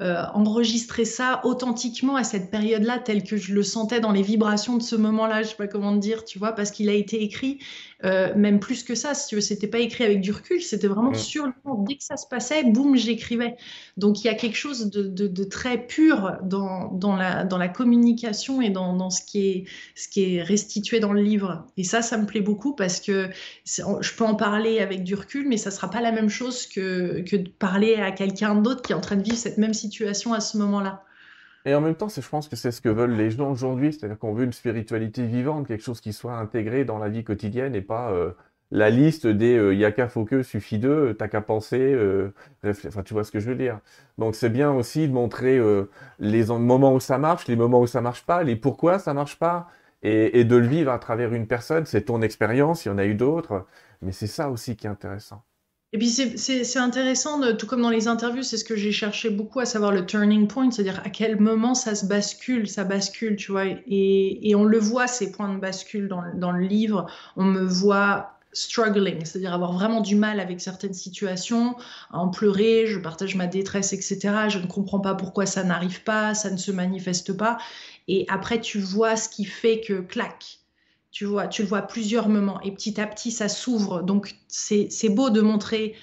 [0.01, 4.77] euh, enregistrer ça authentiquement à cette période-là, tel que je le sentais dans les vibrations
[4.77, 7.59] de ce moment-là, je sais pas comment dire, tu vois, parce qu'il a été écrit,
[8.05, 10.87] euh, même plus que ça, si tu veux, c'était pas écrit avec du recul, c'était
[10.87, 11.83] vraiment sur le moment.
[11.83, 13.57] Dès que ça se passait, boum, j'écrivais.
[13.97, 18.61] Donc il y a quelque chose de, très pur dans, dans, la, dans la communication
[18.61, 19.63] et dans, dans, ce, qui est,
[19.95, 21.65] ce qui est restitué dans le livre.
[21.75, 23.29] Et ça, ça me plaît beaucoup parce que
[23.65, 27.21] je peux en parler avec du recul, mais ça sera pas la même chose que,
[27.29, 29.88] que de parler à quelqu'un d'autre qui est en train de vivre cette même situation
[30.33, 31.03] à ce moment-là.
[31.65, 34.17] Et en même temps, je pense que c'est ce que veulent les gens aujourd'hui, c'est-à-dire
[34.17, 37.81] qu'on veut une spiritualité vivante, quelque chose qui soit intégré dans la vie quotidienne et
[37.81, 38.31] pas euh,
[38.71, 43.13] la liste des euh, yaka faut que suffit d'eux, t'as qu'à penser, euh, enfin tu
[43.13, 43.79] vois ce que je veux dire.
[44.17, 45.59] Donc c'est bien aussi de montrer
[46.19, 49.37] les moments où ça marche, les moments où ça marche pas, les pourquoi ça marche
[49.37, 49.67] pas,
[50.01, 51.85] et de le vivre à travers une personne.
[51.85, 53.65] C'est ton expérience, il y en a eu d'autres,
[54.01, 55.43] mais c'est ça aussi qui est intéressant.
[55.91, 59.59] Et puis c'est intéressant, tout comme dans les interviews, c'est ce que j'ai cherché beaucoup
[59.59, 63.51] à savoir le turning point, c'est-à-dire à quel moment ça se bascule, ça bascule, tu
[63.51, 63.65] vois.
[63.65, 67.07] Et, et on le voit, ces points de bascule dans, dans le livre.
[67.37, 71.75] On me voit struggling, c'est-à-dire avoir vraiment du mal avec certaines situations,
[72.11, 74.19] en pleurer, je partage ma détresse, etc.
[74.49, 77.57] Je ne comprends pas pourquoi ça n'arrive pas, ça ne se manifeste pas.
[78.07, 80.59] Et après, tu vois ce qui fait que clac,
[81.11, 84.03] tu vois, tu le vois à plusieurs moments et petit à petit ça s'ouvre.
[84.03, 85.95] Donc c'est beau de montrer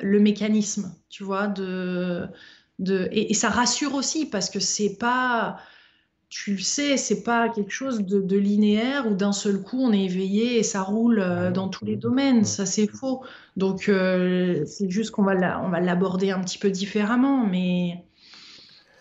[0.00, 2.26] le mécanisme, tu vois, de,
[2.78, 5.58] de et, ça rassure aussi parce que c'est pas,
[6.28, 10.04] tu le sais, c'est pas quelque chose de, linéaire où d'un seul coup on est
[10.04, 12.44] éveillé et ça roule euh, dans tous les domaines.
[12.44, 13.24] Ça c'est faux.
[13.56, 18.04] Donc euh, c'est juste qu'on va l'aborder un petit peu différemment, mais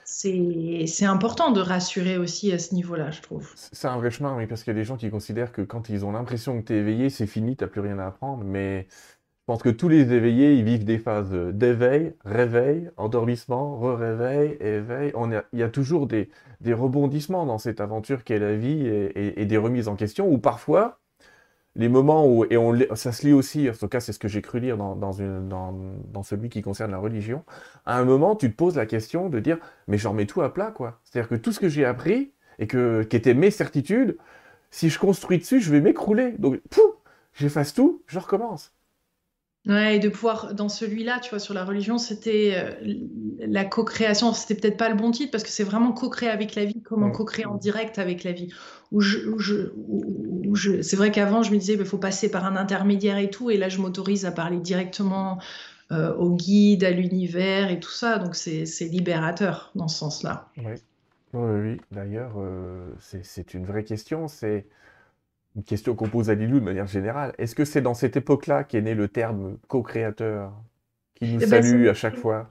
[0.09, 3.51] c'est important de rassurer aussi à ce niveau-là, je trouve.
[3.55, 5.89] C'est un vrai chemin, oui, parce qu'il y a des gens qui considèrent que quand
[5.89, 8.45] ils ont l'impression que tu es éveillé, c'est fini, tu n'as plus rien à apprendre.
[8.45, 14.57] Mais je pense que tous les éveillés, ils vivent des phases d'éveil, réveil, endormissement, re-réveil,
[14.61, 15.11] éveil.
[15.13, 16.29] On il y a toujours des,
[16.65, 21.01] rebondissements dans cette aventure qu'est la vie et, des remises en question, où parfois,
[21.77, 24.27] les moments où, et on, ça se lit aussi, en tout cas c'est ce que
[24.27, 27.43] j'ai cru lire dans, dans, celui qui concerne la religion,
[27.85, 30.53] à un moment tu te poses la question de dire, mais j'en mets tout à
[30.53, 30.99] plat, quoi.
[31.03, 34.17] C'est-à-dire que tout ce que j'ai appris, et que, qui était mes certitudes,
[34.71, 36.31] si je construis dessus, je vais m'écrouler.
[36.33, 36.83] Donc, pouf,
[37.33, 38.73] j'efface tout, je recommence.
[39.67, 42.71] Ouais, et de pouvoir, dans celui-là, tu vois, sur la religion, c'était euh,
[43.39, 44.31] la co-création.
[44.31, 47.11] C'était peut-être pas le bon titre parce que c'est vraiment co-créer avec la vie, comment
[47.11, 48.47] co-créer en direct avec la vie.
[48.93, 53.17] Où je, je, c'est vrai qu'avant, je me disais, il faut passer par un intermédiaire
[53.17, 55.37] et tout, et là, je m'autorise à parler directement
[55.91, 58.19] euh, au guide, à l'univers et tout ça.
[58.19, 60.47] Donc, c'est libérateur dans ce sens-là.
[60.57, 60.73] Oui,
[61.33, 61.81] oui, oui.
[61.91, 64.29] D'ailleurs, euh, c'est une vraie question.
[64.29, 64.65] C'est
[65.57, 67.33] une question qu'on pose à Lilou de manière générale.
[67.39, 70.53] Est-ce que c'est dans cette époque-là qu'est né le terme co-créateur?
[71.17, 72.47] Qui nous eh ben, salue à chaque fois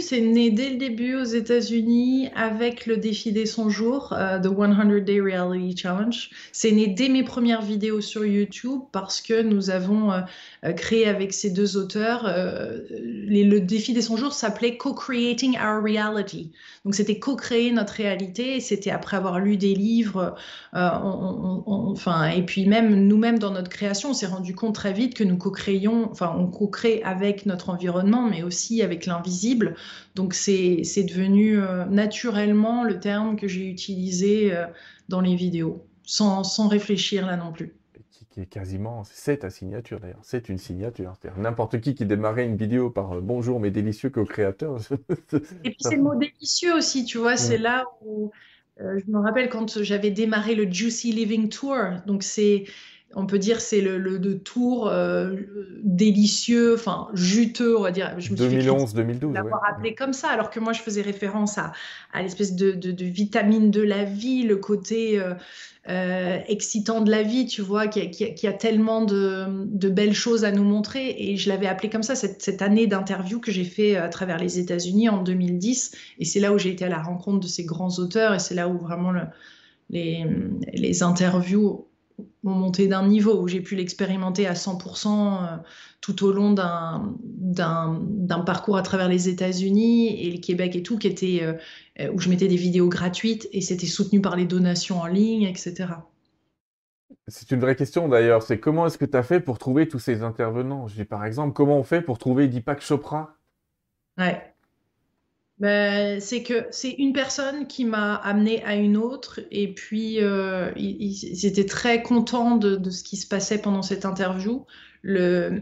[0.00, 4.48] c'est né dès le début aux États-Unis avec le défi des 100 jours, uh, The
[4.48, 6.30] 100 Day Reality Challenge.
[6.52, 10.20] C'est né dès mes premières vidéos sur YouTube parce que nous avons euh,
[10.64, 12.24] euh, créé avec ces deux auteurs.
[12.26, 16.52] Euh, le défi des 100 jours s'appelait Co-Creating Our Reality.
[16.84, 20.36] Donc c'était co-créer notre réalité et c'était après avoir lu des livres.
[20.72, 25.24] enfin, et puis même nous-mêmes dans notre création, on s'est rendu compte très vite que
[25.24, 27.87] nous co-créions, enfin on co-crée avec notre environnement
[28.30, 29.74] mais aussi avec l'invisible.
[30.14, 34.66] Donc c'est devenu euh, naturellement le terme que j'ai utilisé euh,
[35.08, 37.74] dans les vidéos, sans, sans, réfléchir là non plus.
[38.30, 41.14] Qui, est quasiment, c'est ta signature d'ailleurs, c'est une signature.
[41.36, 44.78] N'importe qui qui démarrait une vidéo par euh, bonjour mes délicieux co-créateurs.
[45.64, 48.30] Et puis c'est le mot délicieux aussi, tu vois, c'est là où
[48.78, 51.78] je me rappelle quand j'avais démarré le Juicy Living Tour.
[52.06, 52.64] Donc c'est
[53.14, 55.34] on peut dire c'est le, le, tour euh,
[55.82, 58.14] délicieux, enfin juteux, on va dire.
[58.18, 59.32] 2011-2012.
[59.32, 61.72] L'avoir appelé comme ça, alors que moi je faisais référence à,
[62.12, 65.32] à l'espèce de, de, vitamine de la vie, le côté euh,
[65.88, 70.44] euh, excitant de la vie, tu vois, qui, qui, a tellement de, de, belles choses
[70.44, 71.14] à nous montrer.
[71.18, 74.36] Et je l'avais appelé comme ça cette, cette année d'interview que j'ai fait à travers
[74.36, 75.92] les États-Unis en 2010.
[76.18, 78.54] Et c'est là où j'ai été à la rencontre de ces grands auteurs et c'est
[78.54, 79.22] là où vraiment le,
[79.88, 80.26] les,
[80.74, 81.87] les interviews
[82.42, 85.56] mon montée d'un niveau où j'ai pu l'expérimenter à 100% euh,
[86.00, 91.06] tout au long d'un parcours à travers les États-Unis et le Québec et tout, qui
[91.06, 91.54] était, euh,
[92.00, 95.42] euh, où je mettais des vidéos gratuites et c'était soutenu par les donations en ligne,
[95.42, 95.86] etc.
[97.26, 99.98] C'est une vraie question d'ailleurs, c'est comment est-ce que tu as fait pour trouver tous
[99.98, 100.88] ces intervenants?
[100.88, 103.36] Je dis par exemple, comment on fait pour trouver Deepak Chopra?
[104.16, 104.54] Ouais.
[105.60, 110.70] Ben, c'est que c'est une personne qui m'a amené à une autre et puis euh,
[110.76, 114.66] ils, étaient très contents de, de, ce qui se passait pendant cette interview.
[115.02, 115.60] Le,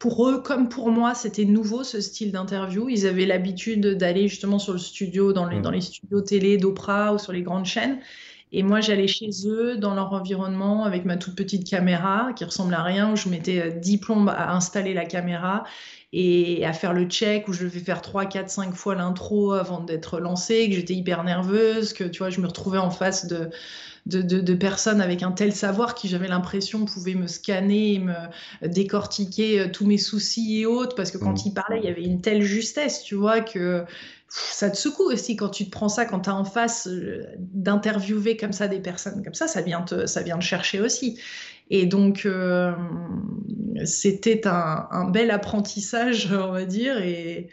[0.00, 2.88] pour eux comme pour moi, c'était nouveau ce style d'interview.
[2.88, 5.62] Ils avaient l'habitude d'aller justement sur le studio, dans les, mm.
[5.62, 8.00] dans les studios télé d'Oprah ou sur les grandes chaînes.
[8.52, 12.74] Et moi, j'allais chez eux, dans leur environnement, avec ma toute petite caméra qui ressemble
[12.74, 15.64] à rien, où je mettais 10 plombes à installer la caméra
[16.18, 19.80] et à faire le check où je devais faire 3, 4, 5 fois l'intro avant
[19.80, 23.50] d'être lancée, que j'étais hyper nerveuse, que tu vois, je me retrouvais en face de,
[24.06, 29.60] de, de, personnes avec un tel savoir qui j'avais l'impression pouvaient me scanner, me décortiquer
[29.60, 31.48] euh, tous mes soucis et autres, parce que quand mmh.
[31.48, 33.84] ils parlaient, il y avait une telle justesse, tu vois, que
[34.28, 37.24] ça te secoue aussi quand tu te prends ça, quand tu as en face euh,
[37.38, 41.20] d'interviewer comme ça des personnes comme ça, ça vient te, ça vient te chercher aussi.
[41.70, 42.72] Et donc, euh,
[43.84, 47.48] c'était un, un, bel apprentissage, on va dire, et,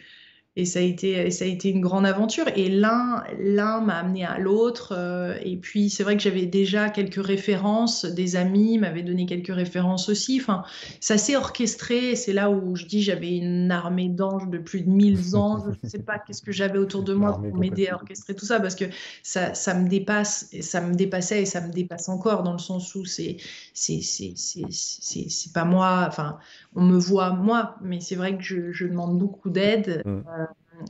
[0.55, 4.23] et ça a été ça a été une grande aventure et l'un l'un m'a amené
[4.23, 9.01] à l'autre euh, et puis c'est vrai que j'avais déjà quelques références des amis m'avaient
[9.01, 10.63] donné quelques références aussi enfin
[10.99, 14.89] ça s'est orchestré c'est là où je dis j'avais une armée d'anges de plus de
[14.91, 17.95] 1000 anges je ne sais pas qu'est-ce que j'avais autour de moi pour m'aider à
[17.95, 18.85] orchestrer tout ça parce que
[19.23, 22.59] ça, ça me dépasse et ça me dépassait et ça me dépasse encore dans le
[22.59, 23.37] sens où c'est
[23.73, 26.37] c'est c'est c'est pas moi enfin
[26.75, 30.01] on me voit moi, mais c'est vrai que je, demande beaucoup d'aide.
[30.05, 30.09] Mm.
[30.09, 30.42] Euh,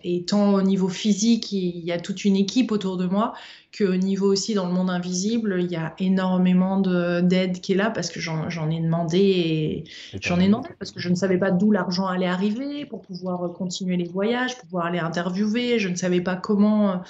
[0.04, 3.34] et tant au niveau physique, il y a toute une équipe autour de moi,
[3.78, 7.90] qu'au niveau aussi dans le monde invisible, il y a énormément d'aide qui est là
[7.90, 9.84] parce que j'en ai demandé et,
[10.22, 13.52] j'en ai demandé parce que je ne savais pas d'où l'argent allait arriver pour pouvoir
[13.54, 15.80] continuer les voyages, pouvoir aller interviewer.
[15.80, 17.02] Je ne savais pas comment,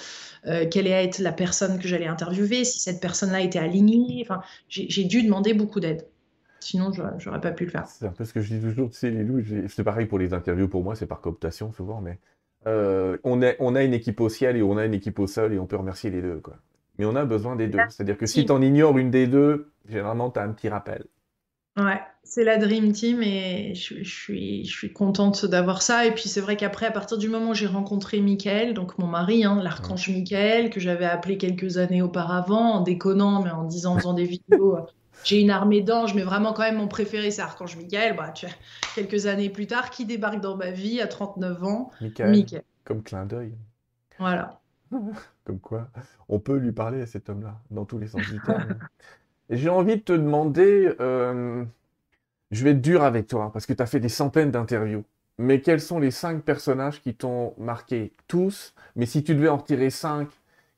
[0.46, 4.24] euh, quelle allait être la personne que j'allais interviewer, si cette personne-là était alignée.
[4.24, 6.06] Enfin, j'ai dû demander beaucoup d'aide.
[6.60, 7.86] Sinon, j'aurais pas pu le faire.
[7.86, 10.96] C'est que je dis toujours, tu sais, les c'est pareil pour les interviews pour moi,
[10.96, 12.18] c'est par cooptation souvent, mais
[12.66, 15.26] euh, on, a, on a une équipe au ciel et on a une équipe au
[15.26, 16.56] sol et on peut remercier les deux, quoi.
[16.98, 17.80] Mais on a besoin des deux.
[17.88, 21.04] C'est-à-dire que si tu en ignores une des deux, généralement, tu as un petit rappel.
[21.76, 26.06] Ouais, c'est la Dream Team et je, suis, je suis contente d'avoir ça.
[26.06, 29.08] Et puis c'est vrai qu'après, à partir du moment où j'ai rencontré Michael, donc mon
[29.08, 33.94] mari, hein, l'archange Michael, que j'avais appelé quelques années auparavant, en déconnant, mais en disant,
[33.94, 34.76] en faisant des vidéos
[35.22, 38.16] j'ai une armée d'anges, mais vraiment quand même mon préféré, c'est Archange Michael.
[38.16, 38.46] Bah, tu
[38.94, 41.90] quelques années plus tard, qui débarque dans ma vie à 39 ans?
[42.00, 42.62] Michael.
[42.84, 43.54] Comme clin d'œil.
[44.18, 44.60] Voilà.
[45.44, 45.88] Comme quoi,
[46.28, 48.78] on peut lui parler à cet homme-là, dans tous les sens du terme.
[49.50, 51.64] J'ai envie de te demander, euh,
[52.50, 55.04] je vais être dur avec toi, parce que tu as fait des centaines d'interviews,
[55.36, 59.58] mais quels sont les cinq personnages qui t'ont marqué Tous, mais si tu devais en
[59.58, 60.28] retirer cinq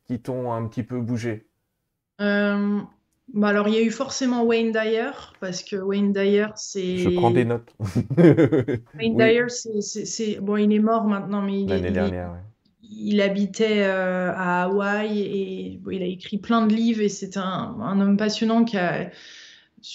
[0.06, 1.46] qui t'ont un petit peu bougé?
[2.20, 2.80] Euh,
[3.34, 5.10] bah alors, il y a eu forcément Wayne Dyer,
[5.40, 6.98] parce que Wayne Dyer, c'est.
[6.98, 7.74] Je prends des notes.
[8.96, 10.40] Wayne Dyer, c'est.
[10.40, 12.36] Bon, il est mort maintenant, mais il, L'année dernière,
[12.82, 17.42] il, habitait euh, à Hawaï et il a écrit plein de livres et c'est un,
[17.42, 19.10] un, homme passionnant qui a,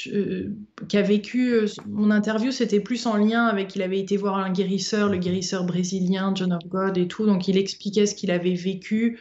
[0.07, 0.49] euh,
[0.89, 1.53] qui a vécu.
[1.53, 3.75] Euh, mon interview, c'était plus en lien avec.
[3.77, 7.25] Il avait été voir un guérisseur, le guérisseur brésilien, John of God et tout.
[7.25, 9.19] Donc, il expliquait ce qu'il avait vécu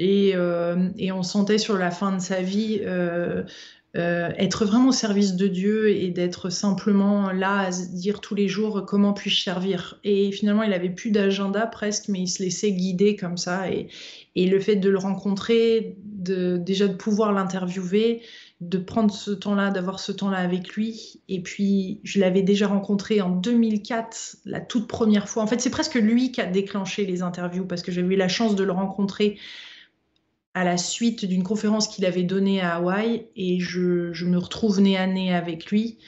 [0.00, 3.42] euh, et, on sentait sur la fin de sa vie euh,
[3.96, 8.34] euh, être vraiment au service de Dieu et d'être simplement là à se dire tous
[8.34, 9.98] les jours comment puis-je servir?
[10.04, 13.70] Et finalement, il avait plus d'agenda presque, mais il se laissait guider comme ça.
[13.70, 13.88] Et,
[14.34, 18.20] le fait de le rencontrer, déjà de pouvoir l'interviewer,
[18.60, 21.22] de prendre ce temps-là, d'avoir ce temps-là avec lui.
[21.30, 25.42] Et puis, je l'avais déjà rencontré en 2004, la toute première fois.
[25.42, 28.28] En fait, c'est presque lui qui a déclenché les interviews parce que j'avais eu la
[28.28, 29.38] chance de le rencontrer
[30.56, 34.96] à la suite d'une conférence qu'il avait donnée à Hawaï et je, me retrouve nez
[34.96, 35.98] à nez avec lui.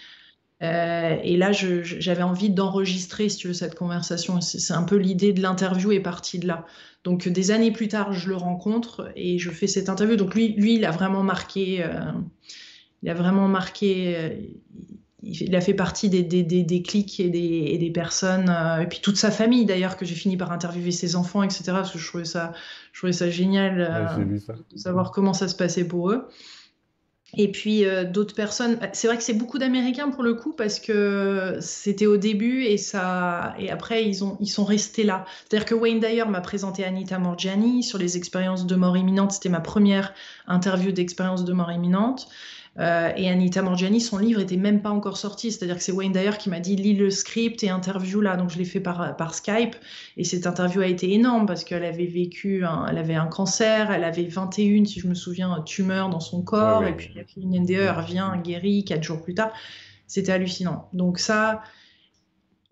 [0.63, 4.41] Euh, et là, j'avais envie d'enregistrer, si tu veux, cette conversation.
[4.41, 6.65] C'est un peu l'idée de l'interview est partie de là.
[7.05, 10.17] Donc, des années plus tard, je le rencontre et je fais cette interview.
[10.17, 11.85] Donc, lui, lui il a vraiment marqué.
[11.85, 12.11] Euh,
[13.03, 14.17] il a vraiment marqué.
[14.17, 14.31] Euh,
[15.23, 18.87] il a fait partie des, des, des, clics et des, et des personnes, euh, et
[18.87, 21.65] puis toute sa famille d'ailleurs, que j'ai fini par interviewer ses enfants, etc.
[21.67, 22.53] Parce que je trouvais ça,
[22.93, 24.25] je trouvais ça génial euh,
[24.73, 26.29] de savoir comment ça se passait pour eux.
[27.37, 30.81] Et puis euh, d'autres personnes, c'est vrai que c'est beaucoup d'Américains pour le coup parce
[30.81, 35.27] que c'était au début et ça et après ils ont ils sont restés là.
[35.45, 39.33] C'est-à-dire que Wayne Dyer m'a présenté Anita Morgiani sur les expériences de mort imminente.
[39.33, 40.15] C'était ma première
[40.47, 42.29] interview d'expérience de mort imminente.
[42.79, 45.51] Euh, et Anita Morgiani, son livre était même pas encore sorti.
[45.51, 48.37] C'est-à-dire que c'est Wayne Dyer qui m'a dit lis le script et interview là.
[48.37, 49.75] Donc je l'ai fait par, par Skype.
[50.17, 54.05] Et cette interview a été énorme parce qu'elle avait vécu, elle avait un cancer, elle
[54.05, 56.85] avait 21, si je me souviens, tumeurs dans son corps.
[56.85, 59.53] Et puis elle fait une NDE, elle revient, guérie, quatre jours plus tard.
[60.07, 60.89] C'était hallucinant.
[60.93, 61.63] Donc ça,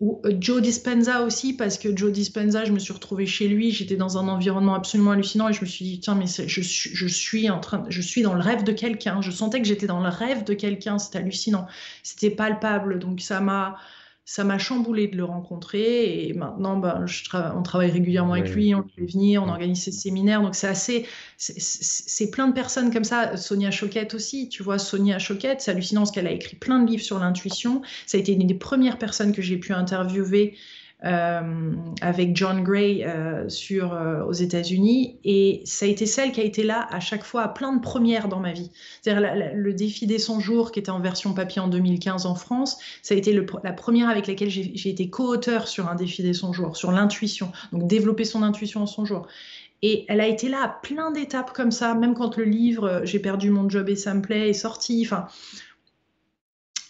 [0.01, 3.95] euh, Joe Dispenza aussi, parce que Joe Dispenza, je me suis retrouvée chez lui, j'étais
[3.95, 7.49] dans un environnement absolument hallucinant et je me suis dit, tiens, mais je, je, suis
[7.49, 9.21] en train, je suis dans le rêve de quelqu'un.
[9.21, 11.67] Je sentais que j'étais dans le rêve de quelqu'un, c'était hallucinant.
[12.03, 13.77] C'était palpable, donc ça m'a,
[14.29, 16.27] ça m'a chamboulé de le rencontrer.
[16.27, 17.05] Et maintenant, ben,
[17.55, 20.41] on travaille régulièrement avec lui, on le fait venir, on organise ses séminaires.
[20.41, 21.07] Donc, c'est assez.
[21.37, 23.37] C'est plein de personnes comme ça.
[23.37, 26.91] Sonia Choquette aussi, tu vois, Sonia Choquette, c'est hallucinant parce qu'elle a écrit plein de
[26.91, 27.81] livres sur l'intuition.
[28.05, 30.57] Ça a été une des premières personnes que j'ai pu interviewer
[31.03, 35.19] avec John Gray euh, sur, euh, aux États-Unis.
[35.23, 37.81] Et ça a été celle qui a été là à chaque fois à plein de
[37.81, 38.71] premières dans ma vie.
[39.01, 42.79] C'est-à-dire le défi des 100 jours qui était en version papier en 2015 en France,
[43.01, 46.53] ça a été la première avec laquelle j'ai été co-auteur sur un défi des 100
[46.53, 47.51] jours, sur l'intuition.
[47.71, 49.27] Donc développer son intuition en 100 jours.
[49.83, 53.19] Et elle a été là à plein d'étapes comme ça, même quand le livre J'ai
[53.19, 55.03] perdu mon job et ça me plaît est sorti.
[55.05, 55.27] Enfin,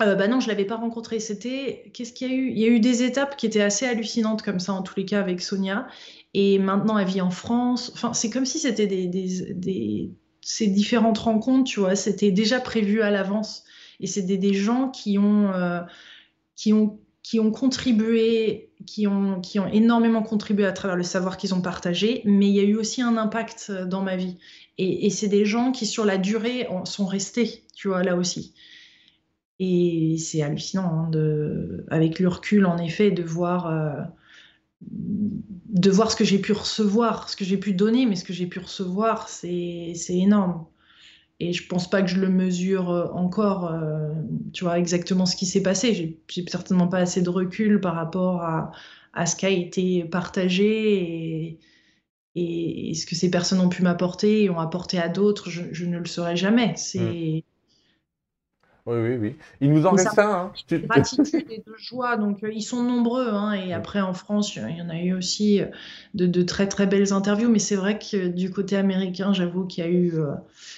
[0.01, 1.19] euh, bah non, je l'avais pas rencontré.
[1.19, 2.51] C'était qu'est-ce qu'il y a eu?
[2.51, 5.05] Il y a eu des étapes qui étaient assez hallucinantes comme ça en tous les
[5.05, 5.87] cas avec Sonia.
[6.33, 7.91] Et maintenant, elle vit en France.
[7.93, 13.09] Enfin, c'est comme si c'était des, ces différentes rencontres, tu vois, c'était déjà prévu à
[13.09, 13.63] l'avance.
[13.99, 15.81] Et c'est des, gens qui ont, euh,
[16.55, 21.35] qui ont qui ont contribué, qui ont, qui ont énormément contribué à travers le savoir
[21.35, 24.37] qu'ils ont partagé, mais il y a eu aussi un impact euh, dans ma vie.
[24.77, 28.53] Et, et c'est des gens qui, sur la durée, sont restés, tu vois, là aussi.
[29.59, 34.03] Et c'est hallucinant, hein, de, avec le recul, en effet, de voir, euh,
[34.81, 38.33] de voir ce que j'ai pu recevoir, ce que j'ai pu donner, mais ce que
[38.33, 40.65] j'ai pu recevoir, c'est énorme.
[41.39, 44.13] Et je pense pas que je le mesure euh, encore, euh,
[44.53, 46.17] tu vois, exactement ce qui s'est passé.
[46.27, 48.71] J'ai certainement pas assez de recul par rapport à,
[49.13, 51.59] à ce qui a été partagé
[52.35, 55.49] et, ce que ces personnes ont pu m'apporter et ont apporté à d'autres.
[55.49, 56.73] Je, ne le saurais jamais.
[56.75, 56.99] C'est.
[56.99, 57.41] Mmh.
[58.87, 59.35] Oui, oui, oui.
[59.59, 60.31] Il nous en reste un.
[60.31, 60.51] Hein.
[60.69, 62.15] De gratitude et de joie.
[62.15, 63.27] Donc, euh, ils sont nombreux.
[63.27, 65.65] Hein, et après, en France, il y en a eu aussi euh,
[66.13, 67.49] de, de très, très belles interviews.
[67.49, 70.13] Mais c'est vrai que du côté américain, j'avoue qu'il y a eu.
[70.15, 70.35] Euh,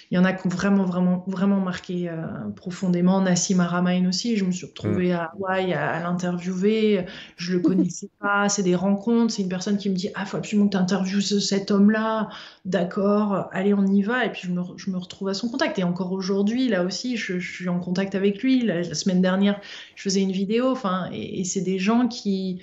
[0.09, 2.09] il y en a qui ont vraiment, vraiment, vraiment marqué
[2.55, 3.21] profondément.
[3.21, 4.37] Nassim Aramain aussi.
[4.37, 5.17] Je me suis retrouvée mm.
[5.17, 7.05] à Hawaï à, l'interviewer.
[7.37, 8.49] Je le connaissais pas.
[8.49, 9.35] C'est des rencontres.
[9.35, 12.29] C'est une personne qui me dit Ah, il faut absolument que tu interviewes cet homme-là.
[12.65, 14.25] D'accord, allez, on y va.
[14.25, 15.77] Et puis, je me, je me retrouve à son contact.
[15.77, 18.61] Et encore aujourd'hui, là aussi, je, je suis en contact avec lui.
[18.61, 19.59] La, semaine dernière,
[19.95, 20.69] je faisais une vidéo.
[20.69, 22.61] Enfin, et, c'est des gens qui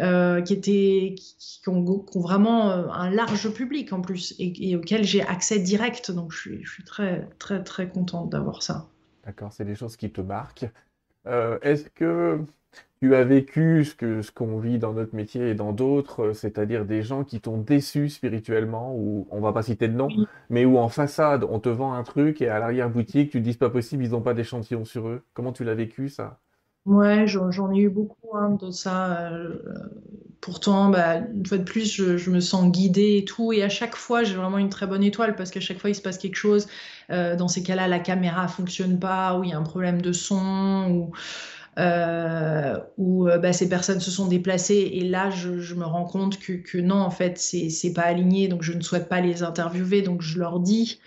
[0.00, 5.04] euh, qui étaient qui, ont, vraiment euh, un large public en plus et, et auquel
[5.04, 6.10] j'ai accès direct.
[6.10, 8.88] Donc, je suis, très très très contente d'avoir ça.
[9.24, 10.68] D'accord, c'est des choses qui te marquent.
[11.26, 12.40] Euh, est-ce que
[13.00, 16.32] tu as vécu ce que ce qu'on vit dans notre métier et dans d'autres, euh,
[16.34, 20.08] c'est-à-dire des gens qui t'ont déçu spirituellement, ou on va pas citer de nom,
[20.50, 23.56] mais où en façade on te vend un truc et à l'arrière-boutique tu te dis
[23.56, 25.22] pas possible, ils n'ont pas d'échantillon sur eux.
[25.34, 26.38] Comment tu l'as vécu ça?
[26.86, 29.18] Ouais, j'en ai eu beaucoup hein, de ça.
[29.32, 29.58] Euh,
[30.40, 33.52] pourtant, bah, une fois de plus, je, me sens guidée et tout.
[33.52, 35.96] Et à chaque fois, j'ai vraiment une très bonne étoile parce qu'à chaque fois, il
[35.96, 36.68] se passe quelque chose.
[37.10, 40.12] Euh, dans ces cas-là, la caméra fonctionne pas, ou il y a un problème de
[40.12, 41.10] son, ou
[41.78, 44.90] euh, où euh, bah, ces personnes se sont déplacées.
[44.92, 48.48] Et là je, me rends compte que, non en fait c'est pas aligné.
[48.48, 50.02] Donc je ne souhaite pas les interviewer.
[50.02, 51.00] Donc je leur dis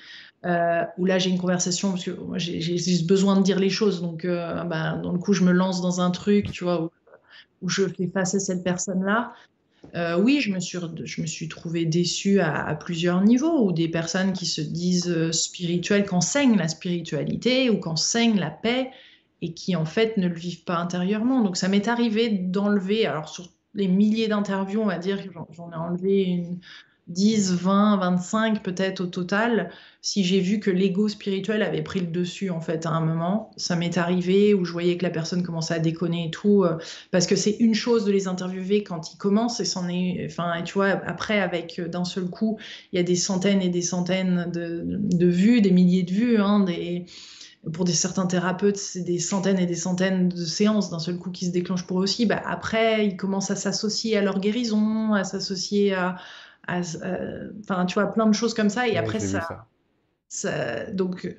[0.45, 4.01] euh, où là j'ai une conversation parce que j'ai juste besoin de dire les choses.
[4.01, 6.91] Donc euh, bah, dans le coup je me lance dans un truc tu vois
[7.61, 9.33] où, je fais face à cette personne là
[10.17, 13.87] oui, je me suis, je me suis trouvée déçue à, à, plusieurs niveaux, ou des
[13.87, 18.91] personnes qui se disent spirituelles, qu'enseignent la spiritualité ou qu'enseignent la paix,
[19.41, 21.41] et qui en fait ne le vivent pas intérieurement.
[21.41, 25.71] Donc ça m'est arrivé d'enlever, alors sur les milliers d'interviews, on va dire que j'en
[25.71, 26.59] ai enlevé une
[27.09, 29.71] 10, 20, 25 peut-être au total,
[30.01, 33.51] si j'ai vu que l'ego spirituel avait pris le dessus en fait à un moment.
[33.57, 36.77] Ça m'est arrivé où je voyais que la personne commençait à déconner et tout, euh,
[37.11, 40.73] parce que c'est une chose de les interviewer quand ils commencent et est, enfin, tu
[40.73, 42.59] vois, après avec euh, d'un seul coup,
[42.93, 46.37] il y a des centaines et des centaines de, de vues, des milliers de vues,
[46.37, 47.05] hein, des
[47.73, 51.29] pour des certains thérapeutes, c'est des centaines et des centaines de séances d'un seul coup
[51.29, 52.25] qui se déclenchent pour eux aussi.
[52.25, 56.15] Bah, après, ils commencent à s'associer à leur guérison, à s'associer à,
[56.67, 58.87] enfin, tu vois, plein de choses comme ça.
[58.87, 59.65] Et après, ça,
[60.29, 60.89] ça.
[60.91, 61.37] Donc,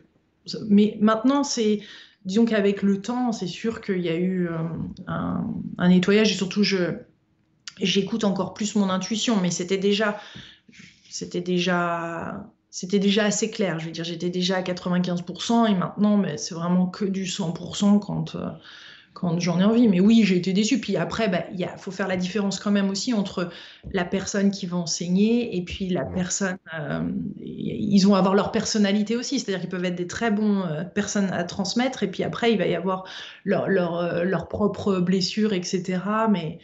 [0.68, 1.80] mais maintenant, c'est,
[2.24, 4.58] disons qu'avec le temps, c'est sûr qu'il y a eu euh,
[5.06, 5.46] un,
[5.78, 6.96] un, nettoyage et surtout, je,
[7.80, 9.40] j'écoute encore plus mon intuition.
[9.40, 10.20] Mais c'était déjà,
[11.08, 13.78] c'était déjà c'était déjà assez clair.
[13.80, 17.98] Je veux dire, j'étais déjà à 95% et maintenant, mais c'est vraiment que du 100%
[17.98, 18.48] quand, euh,
[19.12, 19.88] quand j'en ai envie.
[19.88, 20.80] Mais oui, j'ai été déçue.
[20.80, 23.50] Puis après, bah, il faut faire la différence quand même aussi entre
[23.92, 26.58] la personne qui va enseigner et puis la personne.
[26.78, 27.10] Euh,
[27.40, 31.30] ils vont avoir leur personnalité aussi, c'est-à-dire qu'ils peuvent être des très bons euh, personnes
[31.32, 33.04] à transmettre et puis après, il va y avoir
[33.44, 35.98] leurs leur, leur propres blessures, etc.
[36.30, 36.60] Mais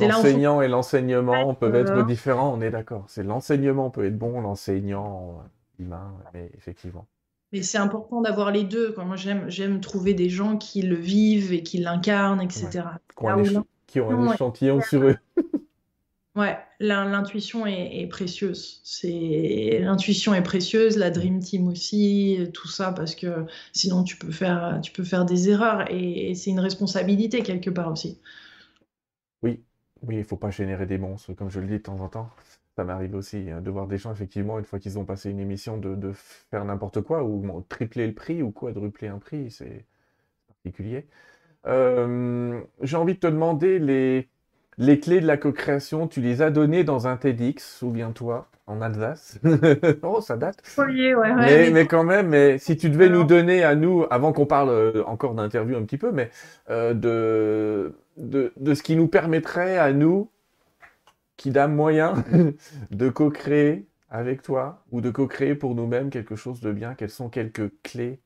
[0.00, 3.04] L'enseignant et l'enseignement peuvent être différents, on est d'accord.
[3.08, 5.42] C'est l'enseignement peut être bon, l'enseignant
[5.78, 7.06] humain, mais effectivement.
[7.52, 8.94] Et c'est important d'avoir les deux.
[8.98, 12.84] Moi, j'aime, j'aime trouver des gens qui le vivent et qui l'incarnent, etc.
[13.86, 15.16] Qui ont un, échantillon sur eux.
[16.36, 18.82] Ouais, l'intuition est, précieuse.
[18.84, 24.30] C'est l'intuition est précieuse, la dream team aussi, tout ça parce que sinon tu peux
[24.30, 28.20] faire tu peux faire des erreurs et, c'est une responsabilité quelque part aussi.
[29.42, 29.62] Oui,
[30.06, 32.30] oui, il faut pas générer des monstres comme je le dis de temps en temps.
[32.76, 35.40] Ça m'arrive aussi hein, de voir des gens effectivement une fois qu'ils ont passé une
[35.40, 39.86] émission de, faire n'importe quoi ou tripler le prix ou quadrupler un prix, c'est
[40.48, 41.06] particulier.
[41.66, 44.28] Euh, j'ai envie de te demander les
[44.78, 49.38] les clés de la co-création, tu les as données dans un TEDx, souviens-toi, en Alsace.
[50.02, 50.62] oh, ça date.
[50.78, 54.32] Oui, ouais, mais, mais, quand même, mais si tu devais nous donner à nous, avant
[54.32, 56.30] qu'on parle euh, encore d'interview un petit peu, mais
[56.70, 60.30] euh, de, de, de, ce qui nous permettrait à nous,
[61.36, 62.24] qui dame moyen,
[62.90, 67.28] de co-créer avec toi ou de co-créer pour nous-mêmes quelque chose de bien, quelles sont
[67.28, 68.20] quelques clés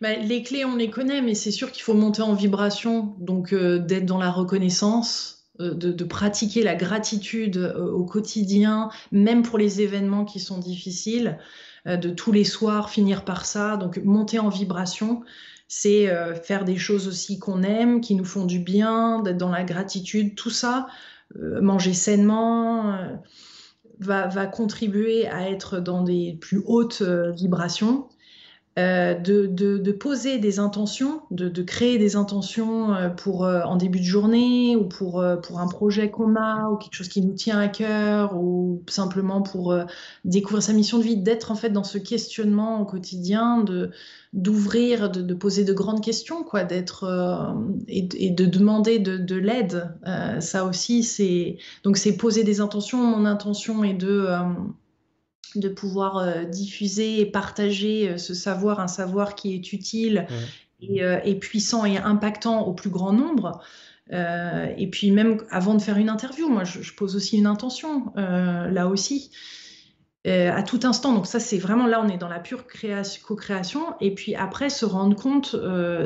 [0.00, 3.52] bah, les clés, on les connaît, mais c'est sûr qu'il faut monter en vibration, donc
[3.52, 9.58] euh, d'être dans la reconnaissance, euh, de, pratiquer la gratitude euh, au quotidien, même pour
[9.58, 11.38] les événements qui sont difficiles,
[11.86, 13.76] de tous les soirs finir par ça.
[13.76, 15.22] Donc monter en vibration,
[15.68, 16.08] c'est
[16.42, 20.34] faire des choses aussi qu'on aime, qui nous font du bien, d'être dans la gratitude,
[20.34, 20.88] tout ça,
[21.38, 22.98] manger sainement.
[24.00, 28.08] Va, va, contribuer à être dans des plus hautes vibrations
[28.78, 33.76] euh, de, de, poser des intentions, de, de créer des intentions euh, pour euh, en
[33.76, 37.32] début de journée ou pour, pour un projet qu'on a ou quelque chose qui nous
[37.32, 39.74] tient à cœur ou simplement pour
[40.26, 43.92] découvrir sa mission de vie, d'être en fait dans ce questionnement au quotidien, de
[44.34, 47.56] d'ouvrir, de, poser de grandes questions, quoi, d'être
[47.88, 49.94] et, et, de demander de, de l'aide.
[50.40, 53.02] ça aussi, c'est donc c'est poser des intentions.
[53.02, 54.28] Mon intention est de
[55.56, 60.26] de pouvoir euh, diffuser et partager euh, ce savoir, un savoir qui est utile
[60.82, 63.60] euh, et, puissant et impactant au plus grand nombre.
[64.10, 68.86] et puis même avant de faire une interview, moi je, pose aussi une intention, là
[68.86, 69.30] aussi,
[70.24, 71.12] à tout instant.
[71.12, 72.66] Donc ça c'est vraiment là on est dans la pure
[73.26, 73.80] co-création.
[74.00, 75.56] Et puis après se rendre compte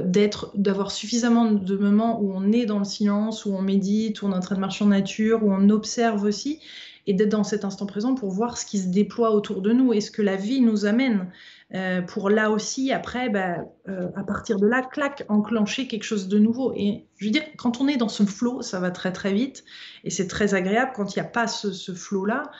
[0.04, 4.26] d'être, d'avoir suffisamment de moments où on est dans le silence, où on médite, où
[4.28, 6.60] on est en train de marcher en nature, où on observe aussi
[7.06, 9.92] et d'être dans cet instant présent pour voir ce qui se déploie autour de nous
[9.92, 11.30] et ce que la vie nous amène.
[11.74, 16.28] Euh, pour là aussi, après, bah, euh, à partir de là, clac, enclencher quelque chose
[16.28, 16.72] de nouveau.
[16.74, 19.64] Et je veux dire, quand on est dans ce flow, ça va très très vite
[20.04, 20.92] et c'est très agréable.
[20.94, 22.50] Quand il n'y a pas ce, ce flow-là,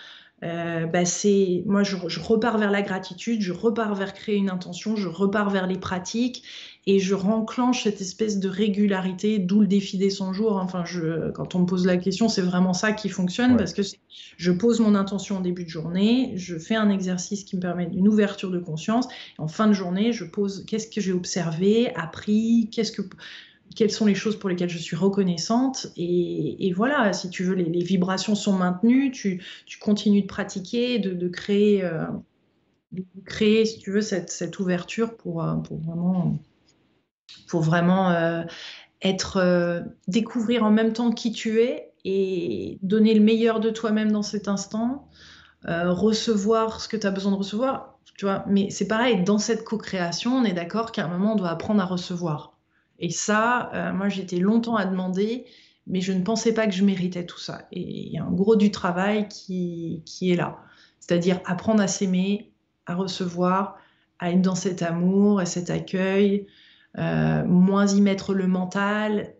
[0.43, 4.97] euh, bah c'est moi je, repars vers la gratitude, je repars vers créer une intention,
[4.97, 6.43] je repars vers les pratiques
[6.87, 10.57] et je renclenche cette espèce de régularité, d'où le défi des 100 jours.
[10.57, 13.83] Enfin, je, quand on me pose la question, c'est vraiment ça qui fonctionne parce que
[14.37, 17.87] je pose mon intention en début de journée, je fais un exercice qui me permet
[17.87, 19.07] d'une ouverture de conscience.
[19.39, 23.03] Et en fin de journée, je pose qu'est-ce que j'ai observé, appris, qu'est-ce que
[23.77, 25.93] quelles sont les choses pour lesquelles je suis reconnaissante.
[25.97, 31.13] Et, voilà, si tu veux, les, vibrations sont maintenues, tu, tu, continues de pratiquer, de,
[31.13, 32.05] de créer, euh,
[32.91, 36.37] de créer, si tu veux, cette, cette ouverture pour, euh, pour vraiment
[37.49, 38.43] pour vraiment euh,
[39.03, 44.11] être euh, découvrir en même temps qui tu es et donner le meilleur de toi-même
[44.11, 45.09] dans cet instant,
[45.69, 48.45] euh, recevoir ce que tu as besoin de recevoir, tu vois.
[48.47, 51.83] Mais c'est pareil, dans cette co-création, on est d'accord qu'à un moment, on doit apprendre
[51.83, 52.57] à recevoir.
[52.99, 55.47] Et ça, moi, j'étais longtemps à demander,
[55.87, 57.63] mais je ne pensais pas que je méritais tout ça.
[57.73, 60.59] Et il y a un gros du travail qui, qui est là.
[60.99, 62.53] C'est-à-dire apprendre à s'aimer,
[62.85, 63.79] à recevoir,
[64.19, 66.47] à être dans cet amour et cet accueil,
[66.99, 69.35] euh, moins y mettre le mental,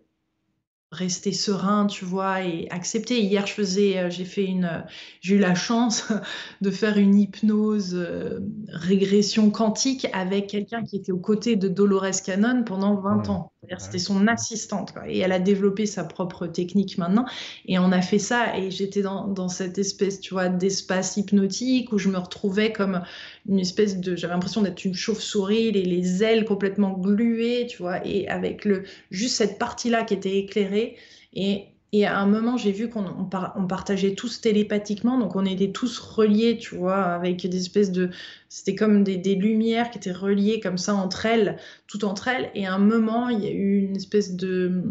[0.93, 3.21] rester serein, tu vois, et accepter.
[3.21, 4.85] Hier, je faisais, euh, j'ai fait une,
[5.21, 6.09] j'ai eu la chance
[6.61, 12.23] de faire une hypnose euh, régression quantique avec quelqu'un qui était aux côtés de Dolores
[12.25, 13.31] Cannon pendant 20 mmh.
[13.31, 13.53] ans.
[13.79, 14.95] C'était son assistante.
[15.07, 17.27] Et elle a développé sa propre technique maintenant.
[17.67, 18.57] Et on a fait ça.
[18.59, 23.03] Et j'étais dans, dans, cette espèce, tu vois, d'espace hypnotique où je me retrouvais comme
[23.47, 24.17] une espèce de.
[24.17, 28.85] J'avais l'impression d'être une chauve-souris, les, les, ailes complètement gluées, tu vois, et avec le,
[29.11, 30.97] juste cette partie-là qui était éclairée.
[31.35, 35.73] Et et à un moment, j'ai vu qu'on on, partageait tous télépathiquement, donc on était
[35.73, 38.11] tous reliés, tu vois, avec des espèces de...
[38.49, 41.57] C'était comme des, lumières qui étaient reliées comme ça entre elles,
[41.89, 42.51] tout entre elles.
[42.55, 44.85] Et à un moment, il y a eu une espèce de...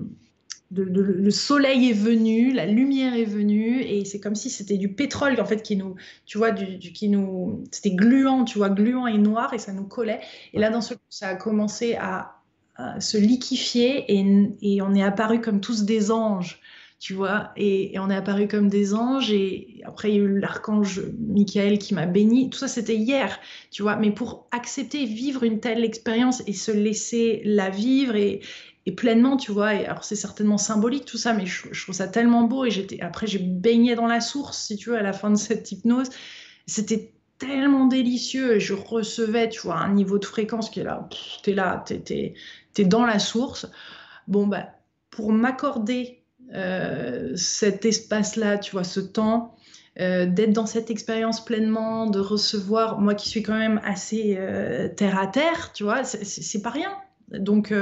[0.72, 5.40] le soleil est venu, la lumière est venue, et c'est comme si c'était du pétrole,
[5.40, 5.96] en fait, qui nous...
[6.26, 7.64] Tu vois, qui nous...
[7.72, 10.20] C'était gluant, tu vois, gluant et noir, et ça nous collait.
[10.52, 12.36] Et là, dans ce ça a commencé à,
[13.00, 16.62] se liquifier, et, et on est apparu comme tous des anges
[17.00, 20.40] tu vois, et, on est apparu comme des anges, et après il y a eu
[20.40, 23.40] l'archange Michael qui m'a béni, tout ça c'était hier,
[23.72, 28.42] tu vois, mais pour accepter, vivre une telle expérience et se laisser la vivre et,
[28.98, 32.44] pleinement, tu vois, et alors c'est certainement symbolique tout ça, mais je, trouve ça tellement
[32.44, 35.30] beau, et j'étais, après j'ai baigné dans la source, si tu veux, à la fin
[35.30, 36.10] de cette hypnose,
[36.66, 41.08] c'était tellement délicieux, et je recevais, tu vois, un niveau de fréquence qui est là,
[41.44, 42.34] t'es là, t'es,
[42.78, 43.68] es, dans la source,
[44.28, 44.66] bon, bah,
[45.12, 46.19] pour m'accorder
[46.54, 49.56] euh, cet espace-là, tu vois, ce temps,
[50.00, 54.88] euh, d'être dans cette expérience pleinement, de recevoir, moi qui suis quand même assez euh,
[54.90, 56.92] terre à terre, tu vois, c'est pas rien.
[57.32, 57.74] Donc.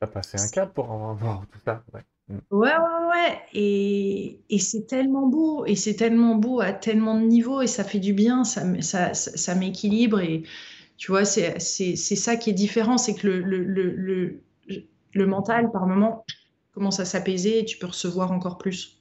[0.00, 1.82] T'as passé un cap pour en voir tout ça.
[1.92, 2.02] Ouais.
[2.28, 2.38] Mm.
[2.50, 3.38] Ouais, ouais, ouais.
[3.52, 7.84] Et, et c'est tellement beau, et c'est tellement beau à tellement de niveaux, et ça
[7.84, 10.42] fait du bien, ça, ça, ça, m'équilibre, et
[10.96, 14.40] tu vois, c'est ça qui est différent, c'est que le, le, le,
[15.12, 16.24] le, mental, par moment,
[16.74, 19.00] commence à s'apaiser et tu peux recevoir encore plus.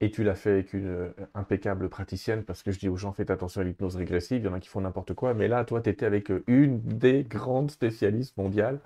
[0.00, 3.12] Et tu l'as fait avec une euh, impeccable praticienne, parce que je dis aux gens,
[3.12, 5.64] faites attention à l'hypnose régressive, il y en a qui font n'importe quoi, mais là,
[5.64, 8.80] toi, tu étais avec euh, une des grandes spécialistes mondiales,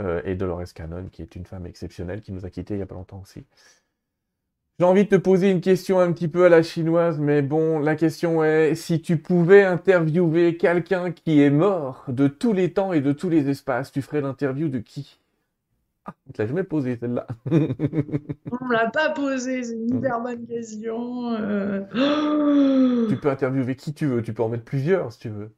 [0.00, 2.82] euh, et Dolores Cannon, qui est une femme exceptionnelle, qui nous a quittés il n'y
[2.82, 3.44] a pas longtemps aussi.
[4.78, 7.78] J'ai envie de te poser une question un petit peu à la chinoise, mais bon,
[7.78, 12.94] la question est, si tu pouvais interviewer quelqu'un qui est mort de tous les temps
[12.94, 15.20] et de tous les espaces, tu ferais l'interview de qui?
[16.06, 17.26] ah, on te l'a jamais posé celle-là.
[17.46, 21.34] on ne l'a pas posé, c'est une hyper bonne question.
[21.34, 23.06] Euh.
[23.08, 25.54] Tu peux interviewer qui tu veux, tu peux en mettre plusieurs si tu veux.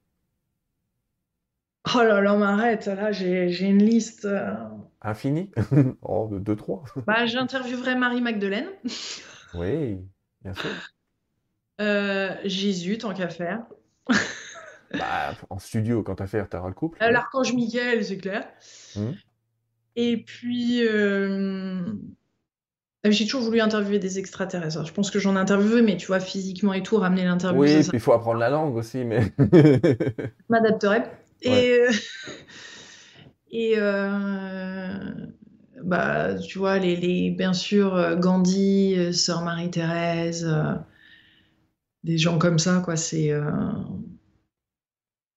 [1.95, 4.25] Oh là là, m'arrête, là j'ai une liste.
[4.25, 4.55] Euh.
[5.03, 5.51] Infinie
[6.03, 7.05] Oh, de 2-3.
[7.07, 8.69] bah, j'interviewerai Marie-Magdeleine.
[9.55, 9.99] oui,
[10.43, 10.71] bien sûr.
[11.81, 13.65] Euh, Jésus, tant qu'à faire.
[14.93, 16.99] bah, en studio, quand t'as faire, t'auras le couple.
[17.01, 18.49] L'archange Michael, c'est clair.
[18.97, 19.15] Hum.
[19.97, 21.83] Et puis, euh,
[23.05, 24.85] j'ai toujours voulu interviewer des extraterrestres.
[24.87, 27.61] Je pense que j'en ai interviewé, mais tu vois, physiquement et tout, ramener l'interview.
[27.61, 29.21] Oui, puis il faut apprendre la langue aussi, mais.
[30.49, 31.03] m'adapterai.
[31.43, 31.91] Et, euh,
[33.51, 34.99] et euh,
[35.83, 40.49] bah, tu vois, les, les, bien sûr, Gandhi, Sœur Marie-Thérèse,
[42.03, 43.33] des gens comme ça, quoi, c'est.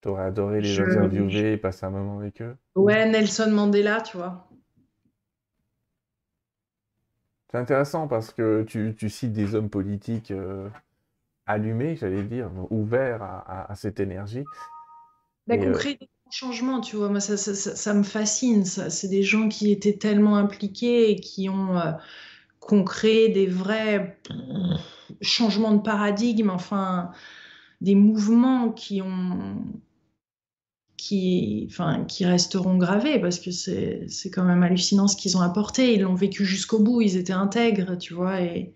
[0.01, 2.55] T'aurais adoré les interviewer et passer un moment avec eux?
[2.75, 4.46] Ouais, Nelson Mandela, tu vois.
[7.51, 10.69] C'est intéressant parce que tu, cites des hommes politiques euh,
[11.45, 14.43] allumés, j'allais dire, ouverts à, cette énergie.
[15.47, 17.09] Bah, qu'on euh, crée des changements, tu vois.
[17.09, 18.65] Moi, ça, ça, me fascine.
[18.65, 24.19] C'est des gens qui étaient tellement impliqués et qui ont, euh, créé des vrais
[25.21, 27.11] changements de paradigme, enfin,
[27.79, 29.63] des mouvements qui ont
[30.97, 35.93] qui, enfin, qui resteront gravés parce que c'est, quand même hallucinant ce qu'ils ont apporté.
[35.93, 38.41] Ils l'ont vécu jusqu'au bout, ils étaient intègres, tu vois.
[38.41, 38.73] Et...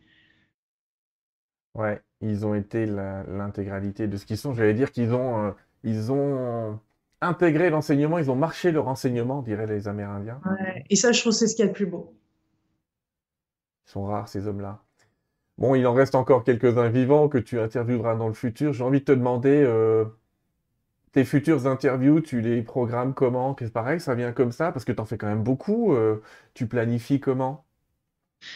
[1.74, 4.54] Ouais, ils ont été l'intégralité de ce qu'ils sont.
[4.54, 5.52] J'allais dire qu'ils ont, euh,
[5.84, 6.80] ils ont
[7.22, 10.40] intégré l'enseignement, ils ont marché le renseignement, diraient les Amérindiens.
[10.46, 12.14] Ouais, et ça, je trouve, c'est ce qu'il y a de plus beau.
[13.88, 14.84] Ils sont rares, ces hommes-là.
[15.58, 18.74] Bon, il en reste encore quelques-uns vivants que tu intervieweras dans le futur.
[18.74, 20.06] J'ai envie de te demander, euh,
[21.12, 23.56] tes futures interviews, tu les programmes comment?
[23.60, 24.72] C'est pareil, ça vient comme ça?
[24.72, 25.94] Parce que tu en fais quand même beaucoup.
[25.94, 26.22] Euh,
[26.54, 27.66] tu planifies comment?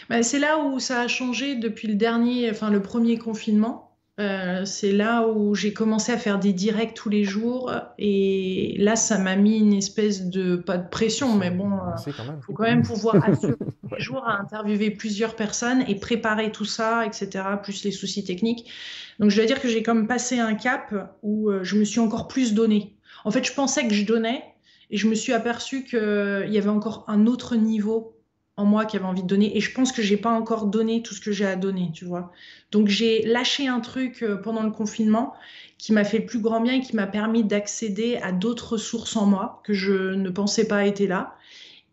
[0.09, 3.84] Bah, C'est là où ça a changé depuis le dernier, enfin le premier confinement.
[4.17, 8.95] Euh, c'est là où j'ai commencé à faire des directs tous les jours et là
[8.95, 11.69] ça m'a mis une espèce de pas de pression mais bon
[12.07, 15.95] il euh, faut quand même pouvoir assurer tous les jours à interviewer plusieurs personnes et
[15.95, 18.71] préparer tout ça etc plus les soucis techniques.
[19.19, 21.99] Donc je dois dire que j'ai comme passé un cap où euh, je me suis
[21.99, 22.95] encore plus donné.
[23.25, 24.45] En fait je pensais que je donnais
[24.91, 28.14] et je me suis aperçu qu'il y avait encore un autre niveau
[28.57, 31.01] en moi qui avait envie de donner et je pense que j'ai pas encore donné
[31.01, 32.31] tout ce que j'ai à donner, tu vois.
[32.71, 35.33] Donc j'ai lâché un truc euh, pendant le confinement
[35.77, 39.15] qui m'a fait le plus grand bien et qui m'a permis d'accéder à d'autres ressources
[39.17, 41.35] en moi que je ne pensais pas être là.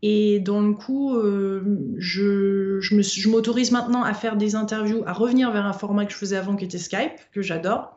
[0.03, 5.53] Et dans le coup, euh, je, je m'autorise maintenant à faire des interviews, à revenir
[5.53, 7.97] vers un format que je faisais avant qui était Skype, que j'adore.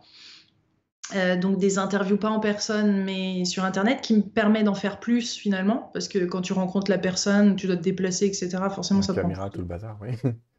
[1.13, 4.99] Euh, donc des interviews pas en personne mais sur internet qui me permet d'en faire
[4.99, 5.91] plus finalement.
[5.93, 9.13] Parce que quand tu rencontres la personne tu dois te déplacer etc forcément la ça
[9.13, 10.09] caméra tout le bazar oui.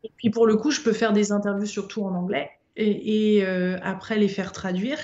[0.05, 3.77] Et puis pour le coup je peux faire des interviews surtout en anglais et, euh,
[3.83, 4.99] après les faire traduire.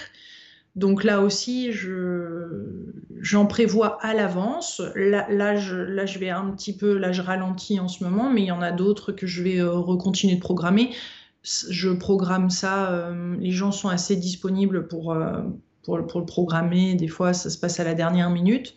[0.77, 4.81] Donc là aussi je j'en prévois à l'avance.
[4.95, 8.31] Là, là, je, là je vais un petit peu là je ralentis en ce moment
[8.31, 10.91] mais il y en a d'autres que je vais euh, recontinuer de programmer
[11.43, 12.91] je programme ça.
[12.91, 15.43] Euh, les gens sont assez disponibles pour, euh,
[15.83, 16.95] pour, pour, le programmer.
[16.95, 18.75] Des fois, ça se passe à la dernière minute.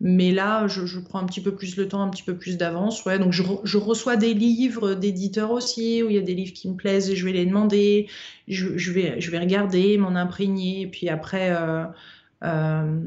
[0.00, 3.04] Mais là, je, prends un petit peu plus le temps, un petit peu plus d'avance.
[3.04, 3.18] Ouais.
[3.18, 6.74] Donc, je, reçois des livres d'éditeurs aussi, où il y a des livres qui me
[6.74, 8.08] plaisent et je vais les demander.
[8.48, 10.82] Je, vais, je vais regarder, m'en imprégner.
[10.82, 11.84] Et puis après, euh,
[12.42, 13.00] euh,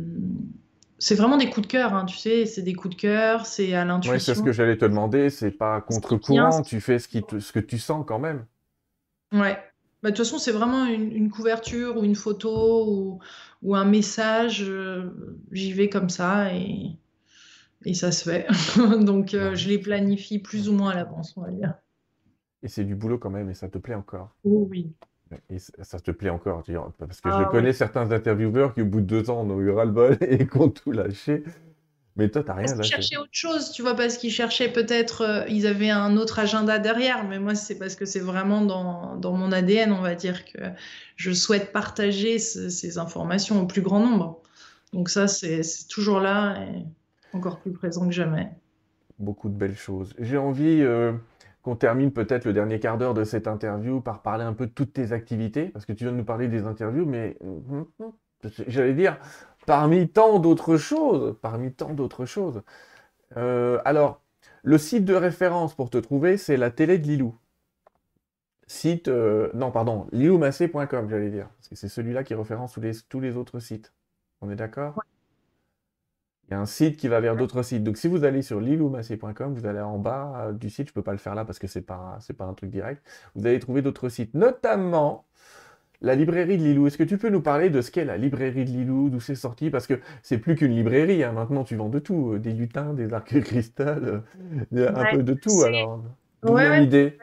[0.98, 2.46] c'est vraiment des coups de cœur, hein, tu sais.
[2.46, 4.14] C'est des coups de cœur, c'est à l'intuition.
[4.14, 5.30] Oui, c'est ce que j'allais te demander.
[5.30, 8.46] C'est pas contre-courant, tu fais ce, qui ce que tu sens quand même.
[9.32, 9.58] Ouais.
[10.04, 13.20] Bah, de toute façon, c'est vraiment une, couverture ou une photo
[13.62, 14.64] ou, un message.
[14.64, 15.10] Euh,
[15.52, 16.98] j'y vais comme ça et,
[17.86, 18.48] et ça se fait.
[19.04, 21.74] Donc, euh, je les planifie plus ou moins à l'avance, on va dire.
[22.64, 24.36] Et c'est du boulot quand même et ça te plaît encore?
[24.44, 24.92] Oh, oui.
[25.50, 26.64] Et ça te plaît encore,
[26.98, 29.72] parce que je ah connais certains intervieweurs qui, au bout de deux ans, ont eu
[29.72, 31.44] ras-le-bol et qui ont tout lâché.
[32.18, 35.46] Mais toi, t'as rien Ils cherchaient autre chose, tu vois, parce qu'ils cherchaient peut-être, euh,
[35.50, 39.34] ils avaient un autre agenda derrière, mais moi, c'est parce que c'est vraiment dans, dans,
[39.34, 40.60] mon ADN, on va dire, que
[41.16, 44.42] je souhaite partager ces informations au plus grand nombre.
[44.94, 46.86] Donc ça, c'est toujours là et
[47.34, 48.50] encore plus présent que jamais.
[49.20, 50.14] Beaucoup de belles choses.
[50.18, 51.14] J'ai envie euh,
[51.62, 54.72] qu'on termine peut-être le dernier quart d'heure de cette interview par parler un peu de
[54.72, 58.12] toutes tes activités, parce que tu viens de nous parler des interviews, mais hum, hum,
[58.68, 59.20] j'allais dire,
[59.68, 62.64] parmi tant d'autres choses, parmi tant d'autres choses.
[63.36, 64.22] Euh, alors,
[64.64, 67.36] le site de référence pour te trouver, c'est la télé de Lilou.
[68.66, 72.92] Site, euh, non, pardon, liloumassé.com, j'allais dire, parce que c'est celui-là qui référence tous les,
[73.10, 73.94] tous les autres sites.
[74.42, 75.02] On est d'accord?
[76.48, 77.84] Il y a un site qui va vers d'autres sites.
[77.84, 80.88] Donc, si vous allez sur liloumassé.com, vous allez en bas du site.
[80.88, 82.70] Je ne peux pas le faire là parce que ce n'est pas, pas un truc
[82.70, 83.06] direct.
[83.36, 85.26] Vous allez trouver d'autres sites, notamment
[86.02, 88.66] la librairie de Lilou, est-ce que tu peux nous parler de ce qu'est la librairie
[88.66, 89.70] de Lilou, d'où c'est sorti?
[89.70, 91.32] Parce que c'est plus qu'une librairie, hein.
[91.32, 94.24] maintenant tu vends de tout, euh, des lutins, des arcs cristal,
[94.74, 95.64] euh, un peu de tout.
[95.64, 96.04] Alors,
[96.44, 97.18] d'où ouais, l'idée?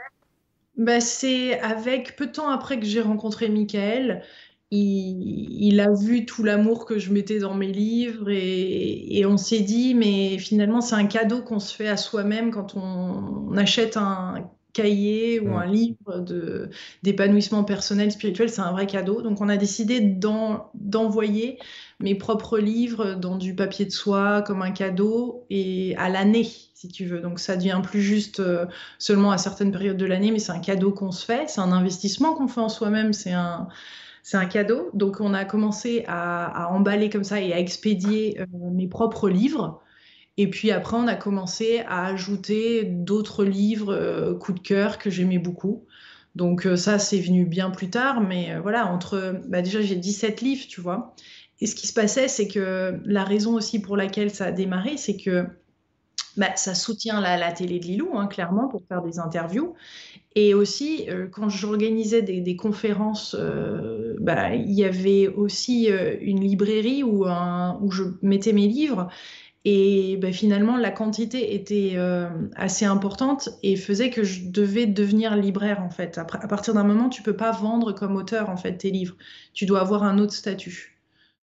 [0.76, 4.22] Bah, C'est avec peu de temps après que j'ai rencontré Michael,
[4.70, 9.94] il, a vu tout l'amour que je mettais dans mes livres et, on s'est dit,
[9.94, 15.40] mais finalement c'est un cadeau qu'on se fait à soi-même quand on achète un cahier
[15.40, 15.56] ou mm.
[15.56, 16.68] un livre de,
[17.02, 19.22] d'épanouissement personnel, spirituel, c'est un vrai cadeau.
[19.22, 21.58] Donc on a décidé d'envoyer
[22.00, 26.88] mes propres livres dans du papier de soie comme un cadeau et à l'année, si
[26.88, 27.20] tu veux.
[27.20, 28.66] Donc ça devient plus juste euh,
[28.98, 31.72] seulement à certaines périodes de l'année, mais c'est un cadeau qu'on se fait, c'est un
[31.72, 33.68] investissement qu'on fait en soi-même, c'est un,
[34.22, 34.90] c'est un cadeau.
[34.92, 39.80] Donc on a commencé à, emballer comme ça et à expédier euh, mes propres livres.
[40.36, 45.10] Et puis après, on a commencé à ajouter d'autres livres euh, coup de cœur que
[45.10, 45.86] j'aimais beaucoup.
[46.34, 49.40] Donc euh, ça, c'est venu bien plus tard, mais euh, voilà, entre...
[49.46, 51.14] Bah, déjà, j'ai 17 livres, tu vois.
[51.60, 54.96] Et ce qui se passait, c'est que la raison aussi pour laquelle ça a démarré,
[54.96, 55.46] c'est que
[56.36, 59.74] bah, ça soutient la, télé de Lilou, hein, clairement, pour faire des interviews.
[60.34, 63.36] Et aussi, quand j'organisais des, conférences,
[64.18, 65.88] bah, il y avait aussi
[66.20, 67.24] une librairie où
[67.92, 69.08] je mettais mes livres.
[69.66, 75.36] Et ben, finalement, la quantité était euh, assez importante et faisait que je devais devenir
[75.36, 76.18] libraire, en fait.
[76.18, 79.16] à partir d'un moment, tu peux pas vendre comme auteur, en fait, tes livres.
[79.54, 80.98] Tu dois avoir un autre statut.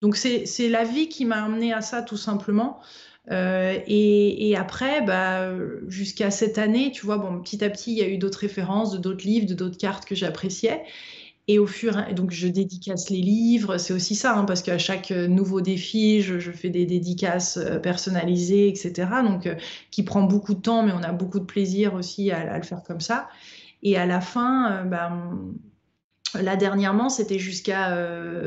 [0.01, 2.81] Donc, c'est la vie qui m'a amené à ça, tout simplement.
[3.31, 5.51] Euh, et, après, bah,
[5.89, 9.27] jusqu'à cette année, tu vois, petit à petit, il y a eu d'autres références, d'autres
[9.27, 10.85] livres, de d'autres cartes que j'appréciais.
[11.49, 14.78] Et au fur et donc je dédicace les livres, c'est aussi ça, hein, parce qu'à
[14.78, 19.09] chaque euh, nouveau défi, je, fais des dédicaces euh, personnalisées, etc.
[19.24, 19.55] Donc, euh,
[19.92, 22.82] qui prend beaucoup de temps, mais on a beaucoup de plaisir aussi à, le faire
[22.82, 23.28] comme ça.
[23.82, 25.38] Et à la fin, ben,
[26.34, 27.97] Là, dernièrement, c'était jusqu'à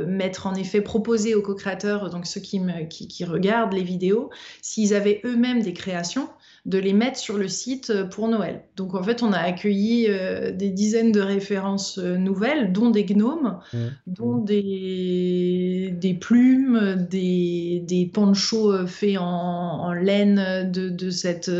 [0.05, 4.29] mettre en effet proposer aux co-créateurs, donc ceux qui, me, qui, qui regardent les vidéos,
[4.61, 6.29] s'ils avaient eux-mêmes des créations,
[6.69, 8.61] de les mettre sur le site euh, pour Noël.
[8.75, 13.05] Donc en fait, on a accueilli euh, des dizaines de références euh, nouvelles, dont des
[13.05, 13.77] gnomes, mmh.
[14.05, 21.51] dont des, des plumes, des, des ponchos faits en, laine de, cette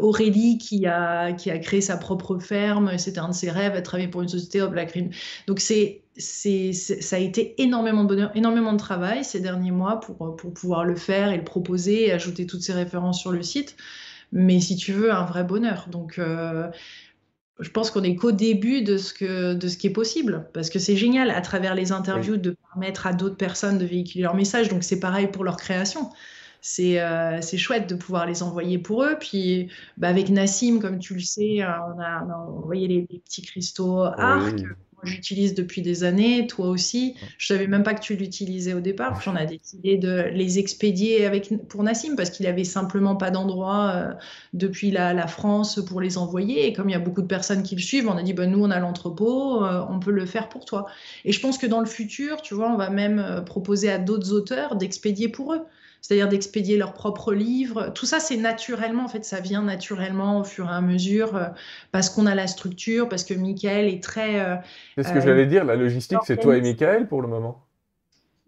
[0.00, 2.98] Aurélie qui a, qui a créé sa propre ferme.
[2.98, 5.08] C'était un de ses rêves, elle travailler pour une société, hop, la crime.
[5.46, 10.00] Donc c'est c'est, ça a été énormément de bonheur, énormément de travail ces derniers mois
[10.00, 13.42] pour, pour pouvoir le faire et le proposer et ajouter toutes ces références sur le
[13.42, 13.76] site.
[14.32, 15.88] Mais si tu veux, un vrai bonheur.
[15.90, 16.68] Donc, euh,
[17.58, 20.48] je pense qu'on est qu'au début de ce, que, de ce qui est possible.
[20.52, 24.22] Parce que c'est génial, à travers les interviews, de permettre à d'autres personnes de véhiculer
[24.22, 24.68] leur message.
[24.68, 26.10] Donc, c'est pareil pour leur création.
[26.62, 29.16] C'est euh, chouette de pouvoir les envoyer pour eux.
[29.18, 34.62] Puis, bah, avec Nassim, comme tu le sais, on a, envoyé les, petits cristaux arc
[35.02, 37.14] j'utilise depuis des années, toi aussi.
[37.38, 39.20] Je savais même pas que tu l'utilisais au départ.
[39.20, 41.30] J'en ai décidé de les expédier
[41.68, 44.12] pour Nassim parce qu'il avait simplement pas d'endroit euh,
[44.52, 46.66] depuis la, France pour les envoyer.
[46.66, 48.46] Et comme il y a beaucoup de personnes qui le suivent, on a dit, bah,
[48.46, 50.86] nous, on a l'entrepôt, euh, on peut le faire pour toi.
[51.24, 53.98] Et je pense que dans le futur, tu vois, on va même euh, proposer à
[53.98, 55.62] d'autres auteurs d'expédier pour eux
[56.00, 57.92] c'est-à-dire d'expédier leurs propres livres.
[57.94, 61.46] Tout ça, c'est naturellement, en fait, ça vient naturellement au fur et à mesure, euh,
[61.92, 64.40] parce qu'on a la structure, parce que Michael est très...
[64.40, 64.56] Euh,
[64.96, 67.64] c'est ce que j'allais dire, la logistique, c'est toi et Michael pour le moment?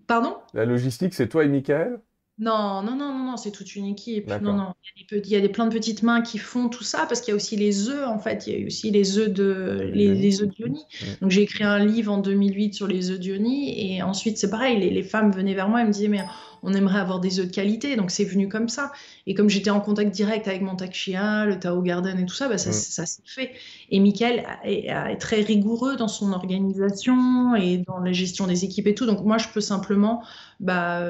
[0.07, 0.37] Pardon?
[0.55, 2.01] La logistique, c'est toi et Michael?
[2.39, 4.27] Non, non, non, non, non, c'est toute une équipe.
[4.29, 6.39] Non, non, il y, a des, il y a des plein de petites mains qui
[6.39, 8.47] font tout ça parce qu'il y a aussi les œufs, en fait.
[8.47, 10.83] Il y a aussi les œufs de les, les œufs d'Ioni.
[11.21, 14.81] Donc j'ai écrit un livre en 2008 sur les œufs d'Ioni et ensuite c'est pareil,
[14.81, 16.25] les, les, femmes venaient vers moi et me disaient mais
[16.63, 18.93] on aimerait avoir des œufs de qualité, donc c'est venu comme ça.
[19.27, 22.49] Et comme j'étais en contact direct avec mon Takshia, le Tao Garden et tout ça,
[22.49, 23.53] bah ça, ça s'est fait.
[23.91, 28.87] Et Michael est, est, très rigoureux dans son organisation et dans la gestion des équipes
[28.87, 29.07] et tout.
[29.07, 30.23] Donc moi, je peux simplement
[30.61, 31.03] bah,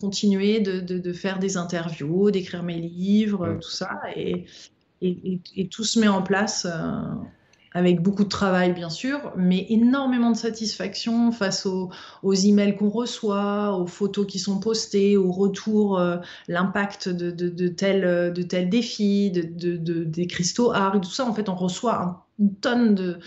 [0.00, 4.00] continuer de, de, de, faire des interviews, d'écrire mes livres, tout ça.
[4.16, 4.44] Et,
[5.00, 6.66] et, et, tout se met en place.
[6.70, 7.00] Euh,
[7.72, 11.90] avec beaucoup de travail bien sûr, mais énormément de satisfaction face aux,
[12.22, 16.16] aux emails qu'on reçoit, aux photos qui sont postées, aux retours, euh,
[16.48, 21.26] l'impact de, de, de, tel, de tel défi, de, de, des cristaux art, tout ça.
[21.26, 23.18] En fait, on reçoit une tonne de,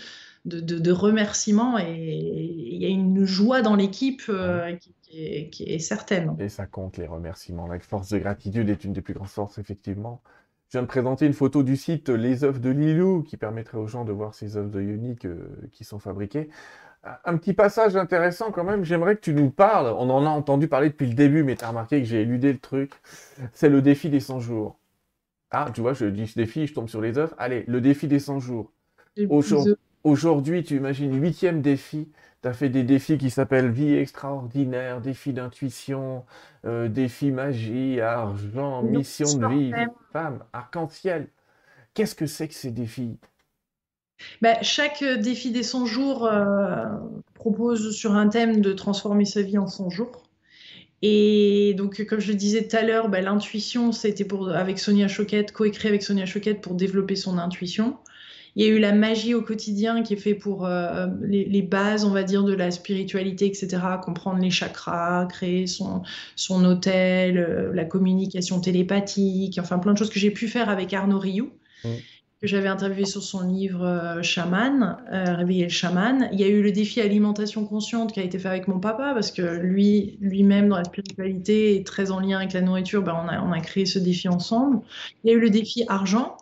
[0.44, 5.62] de, de, remerciements et il y a une joie dans l'équipe euh, qui, qui, qui,
[5.64, 6.36] est certaine.
[6.38, 7.66] Et ça compte les remerciements.
[7.66, 10.20] La force de gratitude est une des plus grandes forces, effectivement.
[10.74, 13.86] Je viens de présenter une photo du site Les œuvres de Lilou qui permettrait aux
[13.86, 15.24] gens de voir ces œuvres de Unique
[15.70, 16.50] qui sont fabriquées.
[17.24, 20.66] Un petit passage intéressant quand même, j'aimerais que tu nous parles, on en a entendu
[20.66, 22.90] parler depuis le début, mais tu as remarqué que j'ai éludé le truc,
[23.52, 24.76] c'est le défi des 100 jours.
[25.52, 27.36] Ah, tu vois, je dis ce défi, je tombe sur les œuvres.
[27.38, 28.72] Allez, le défi des 100 jours.
[30.02, 32.10] Aujourd'hui, tu imagines huitième défi,
[32.44, 36.26] tu as fait des défis qui s'appellent vie extraordinaire, défi d'intuition,
[36.66, 39.72] euh, défi magie, argent, mission de vie,
[40.12, 41.28] femme, arc-en-ciel.
[41.94, 43.16] Qu'est-ce que c'est que ces défis?
[44.42, 46.84] Bah, chaque euh, défi des 100 jours euh,
[47.32, 50.24] propose sur un thème de transformer sa vie en 100 jours.
[51.00, 55.08] Et donc, comme je le disais tout à l'heure, bah, l'intuition, c'était pour avec Sonia
[55.08, 57.96] Choquette, coécrit avec Sonia Choquette pour développer son intuition.
[58.56, 61.62] Il y a eu la magie au quotidien qui est fait pour euh, les, les,
[61.62, 63.82] bases, on va dire, de la spiritualité, etc.
[64.02, 66.02] Comprendre les chakras, créer son,
[66.36, 70.92] son hôtel, euh, la communication télépathique, enfin plein de choses que j'ai pu faire avec
[70.92, 71.50] Arnaud Rioux.
[71.84, 71.88] Mm.
[72.40, 76.28] que j'avais interviewé sur son livre euh, Chaman, euh, Réveiller le chaman.
[76.32, 79.12] Il y a eu le défi alimentation consciente qui a été fait avec mon papa
[79.14, 83.02] parce que lui, lui-même dans la spiritualité est très en lien avec la nourriture.
[83.02, 84.80] Ben, on, a, on a créé ce défi ensemble.
[85.24, 86.36] Il y a eu le défi argent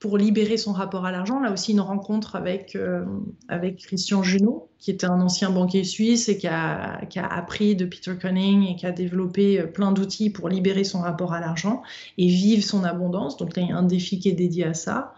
[0.00, 1.40] pour libérer son rapport à l'argent.
[1.40, 3.04] Là aussi, une rencontre avec, euh,
[3.48, 7.76] avec Christian Junot, qui était un ancien banquier suisse et qui a, qui a appris
[7.76, 11.40] de Peter Cunning et qui a développé euh, plein d'outils pour libérer son rapport à
[11.40, 11.82] l'argent
[12.16, 13.36] et vivre son abondance.
[13.36, 15.12] Donc il y a un défi qui est dédié à ça.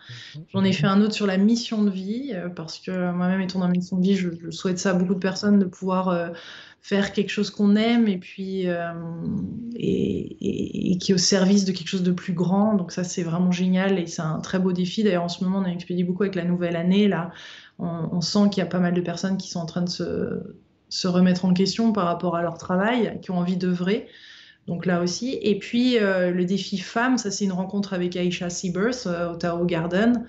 [0.53, 3.61] J'en ai fait un autre sur la mission de vie, euh, parce que moi-même, étant
[3.61, 6.33] dans la mission de vie, je, souhaite ça à beaucoup de personnes, de pouvoir
[6.83, 8.93] faire quelque chose qu'on aime et puis euh,
[9.77, 12.75] et, qui est au service de quelque chose de plus grand.
[12.75, 15.05] Donc ça c'est vraiment génial et c'est un très beau défi.
[15.05, 17.31] D'ailleurs en ce moment on a expédié beaucoup avec la nouvelle année là.
[17.79, 20.41] On, sent qu'il y a pas mal de personnes qui sont en train de se,
[20.89, 24.07] se remettre en question par rapport à leur travail, qui ont envie d'œuvrer.
[24.69, 25.39] Donc là aussi.
[25.43, 29.37] Et puis euh, le défi femme, ça c'est une rencontre avec Aisha Seabirth euh, au
[29.37, 30.27] Tao Garden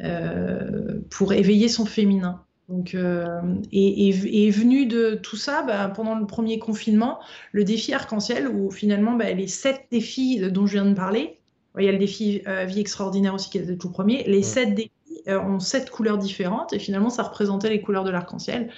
[0.00, 2.43] euh, pour éveiller son féminin.
[2.68, 3.40] Donc, euh,
[3.72, 7.20] et, et, et, venu de tout ça, bah, pendant le premier confinement,
[7.52, 11.38] le défi arc-en-ciel, où finalement bah, les sept défis dont je viens de parler,
[11.78, 14.38] il y a le défi euh, vie extraordinaire aussi qui est le tout premier, les
[14.38, 14.42] ouais.
[14.42, 14.90] sept défis
[15.28, 18.70] euh, ont sept couleurs différentes, et finalement ça représentait les couleurs de l'arc-en-ciel.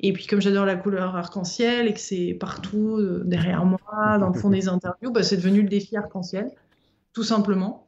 [0.00, 4.38] Et puis comme j'adore la couleur arc-en-ciel et que c'est partout derrière moi, dans le
[4.38, 6.50] fond des interviews, bah, c'est devenu le défi arc-en-ciel,
[7.12, 7.86] tout simplement.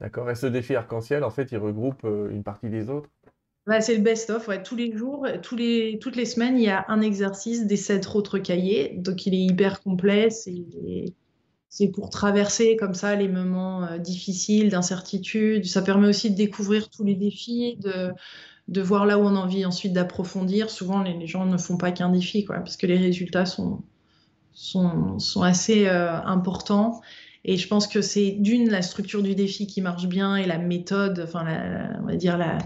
[0.00, 3.08] D'accord, et ce défi arc-en-ciel, en fait, il regroupe une partie des autres
[3.66, 4.48] bah, c'est le best-of.
[4.62, 8.38] Tous les jours, les, toutes les semaines, il y a un exercice des sept autres
[8.38, 8.94] cahiers.
[8.96, 10.28] Donc, il est hyper complet.
[11.68, 15.66] C'est pour traverser comme ça les moments euh, difficiles, d'incertitude.
[15.66, 17.76] Ça permet aussi de découvrir tous les défis,
[18.68, 20.70] de, voir là où on a envie ensuite d'approfondir.
[20.70, 23.82] Souvent, les, gens ne font pas qu'un défi, parce que les résultats sont,
[25.42, 27.00] assez euh, importants.
[27.44, 30.58] Et je pense que c'est d'une, la structure du défi qui marche bien et la
[30.58, 31.44] méthode, enfin,
[32.00, 32.58] on va dire la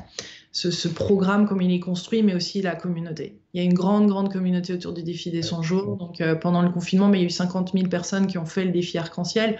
[0.53, 3.38] ce, ce, programme comme il est construit, mais aussi la communauté.
[3.55, 5.96] Il y a une grande, grande communauté autour du défi des 100 jours.
[5.96, 8.46] Donc euh, pendant le confinement, mais il y a eu 50 000 personnes qui ont
[8.46, 9.59] fait le défi arc-en-ciel.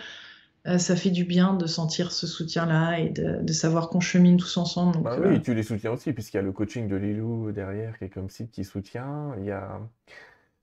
[0.67, 4.37] Euh, ça fait du bien de sentir ce soutien-là et de, de savoir qu'on chemine
[4.37, 4.95] tous ensemble.
[4.95, 5.41] Donc, bah oui, euh...
[5.41, 8.29] tu les soutiens aussi, puisqu'il y a le coaching de Lilou derrière qui est comme
[8.29, 9.35] site qui soutient.
[9.39, 9.81] Il y a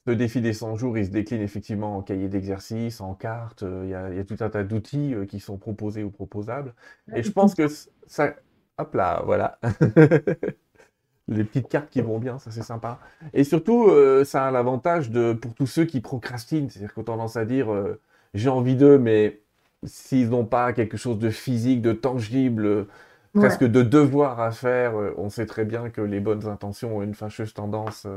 [0.08, 3.64] le défi des 100 jours, il se décline effectivement en cahier d'exercice, en carte.
[3.64, 6.04] Euh, il y, a, il y, a, tout un tas d'outils euh, qui sont proposés
[6.04, 6.74] ou proposables.
[7.14, 7.68] Et je pense que
[8.08, 8.34] ça,
[8.78, 9.60] Hop là, voilà.
[11.28, 13.00] les petites cartes qui vont bien, ça c'est sympa.
[13.34, 17.38] Et surtout, euh, ça a l'avantage de pour tous ceux qui procrastinent, c'est-à-dire qu'on tendance
[17.38, 18.00] à dire euh,
[18.34, 19.42] j'ai envie d'eux, mais
[19.84, 22.88] s'ils n'ont pas quelque chose de physique, de tangible,
[23.34, 27.14] presque de devoir à faire, on sait très bien que les bonnes intentions ont une
[27.14, 28.08] fâcheuse tendance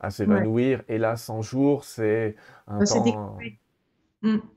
[0.00, 0.82] à s'évanouir.
[0.88, 2.36] Et là, 100 jours, c'est
[2.68, 3.38] un temps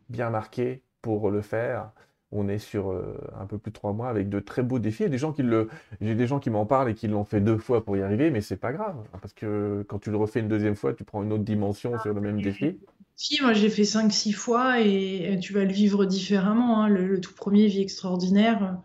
[0.09, 1.91] bien marqué pour le faire.
[2.31, 5.09] On est sur euh, un peu plus de trois mois avec de très beaux défis.
[5.09, 5.69] Des gens qui le,
[6.01, 8.31] j'ai des gens qui m'en parlent et qui l'ont fait deux fois pour y arriver,
[8.31, 11.05] mais c'est pas grave hein, parce que quand tu le refais une deuxième fois, tu
[11.05, 12.77] prends une autre dimension sur le même défi.
[13.15, 16.83] Si, moi j'ai fait cinq, six fois et tu vas le vivre différemment.
[16.83, 16.89] Hein.
[16.89, 18.77] Le, tout premier, Vie extraordinaire.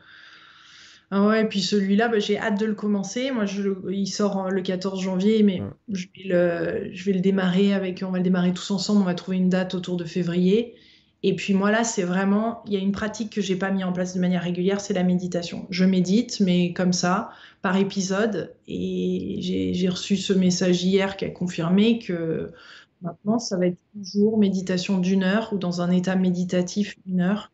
[1.14, 3.32] Ah ouais, et puis celui-là, bah, j'ai hâte de le commencer.
[3.32, 7.74] Moi, je, il sort le 14 janvier, mais je, vais le, je vais le démarrer
[7.74, 9.02] avec, on va le démarrer tous ensemble.
[9.02, 10.74] On va trouver une date autour de février.
[11.22, 13.84] Et puis moi là, c'est vraiment, il y a une pratique que j'ai pas mis
[13.84, 15.66] en place de manière régulière, c'est la méditation.
[15.70, 17.30] Je médite, mais comme ça,
[17.62, 18.54] par épisode.
[18.66, 22.52] Et j'ai reçu ce message hier qui a confirmé que
[23.02, 27.52] maintenant, ça va être toujours méditation d'une heure ou dans un état méditatif une heure.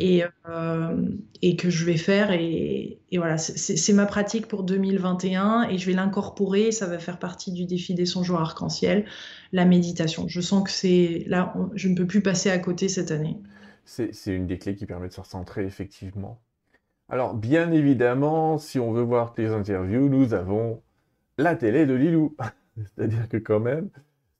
[0.00, 1.08] Et, euh,
[1.42, 2.32] et, que je vais faire.
[2.32, 6.72] Et, et voilà, c'est ma pratique pour 2021 et je vais l'incorporer.
[6.72, 9.04] Ça va faire partie du défi des 100 jours arc-en-ciel,
[9.52, 10.26] la méditation.
[10.26, 13.38] Je sens que c'est là, je ne peux plus passer à côté cette année.
[13.84, 16.40] C'est une des clés qui permet de se recentrer, effectivement.
[17.08, 20.82] Alors, bien évidemment, si on veut voir tes interviews, nous avons
[21.36, 22.34] la télé de Lilou.
[22.76, 23.90] C'est-à-dire que quand même,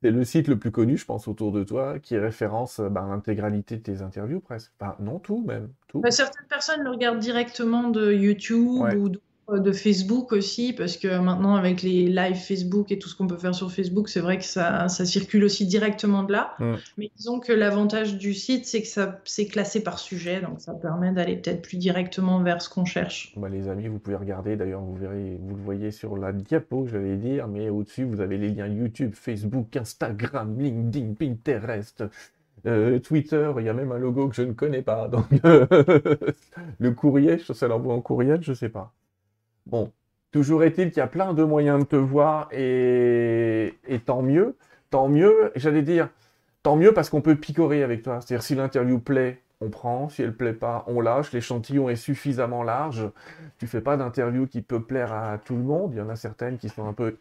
[0.05, 3.79] c'est le site le plus connu, je pense, autour de toi, qui référence bah, l'intégralité
[3.79, 4.71] de tes interviews presque.
[4.79, 5.71] Enfin, non, tout même.
[5.89, 6.01] Tout.
[6.01, 9.21] Bah, certaines personnes le regardent directement de YouTube ou de euh,
[9.53, 13.37] de Facebook aussi, parce que maintenant, avec les lives Facebook et tout ce qu'on peut
[13.37, 16.57] faire sur Facebook, c'est vrai que ça, ça, circule aussi directement de là.
[16.97, 20.73] Mais disons que l'avantage du site, c'est que ça c'est classé par sujet, donc ça
[20.73, 23.35] permet d'aller peut-être plus directement vers ce qu'on cherche.
[23.37, 26.87] Bah, les amis, vous pouvez regarder, d'ailleurs, vous verrez, vous le voyez sur la diapo,
[26.87, 32.05] j'allais dire, mais au-dessus, vous avez les liens YouTube, Facebook, Instagram, LinkedIn, Pinterest.
[32.67, 35.09] Euh, Twitter, il y a même un logo que je ne connais pas.
[35.09, 35.27] Donc,
[36.79, 38.95] le courrier, ça l'envoie en courriel, je sais pas.
[39.67, 39.93] Bon,
[40.31, 44.57] toujours est-il qu'il y a plein de moyens de te voir et, tant mieux.
[44.91, 46.09] Tant mieux, j'allais dire,
[46.63, 48.21] tant mieux parce qu'on peut picorer avec toi.
[48.21, 50.09] C'est-à-dire si l'interview plaît, on prend.
[50.09, 51.33] Si elle plaît pas, on lâche.
[51.33, 53.09] L'échantillon est suffisamment large.
[53.59, 55.93] Tu fais pas d'interview qui peut plaire à tout le monde.
[55.95, 57.17] Il y en a certaines qui sont un peu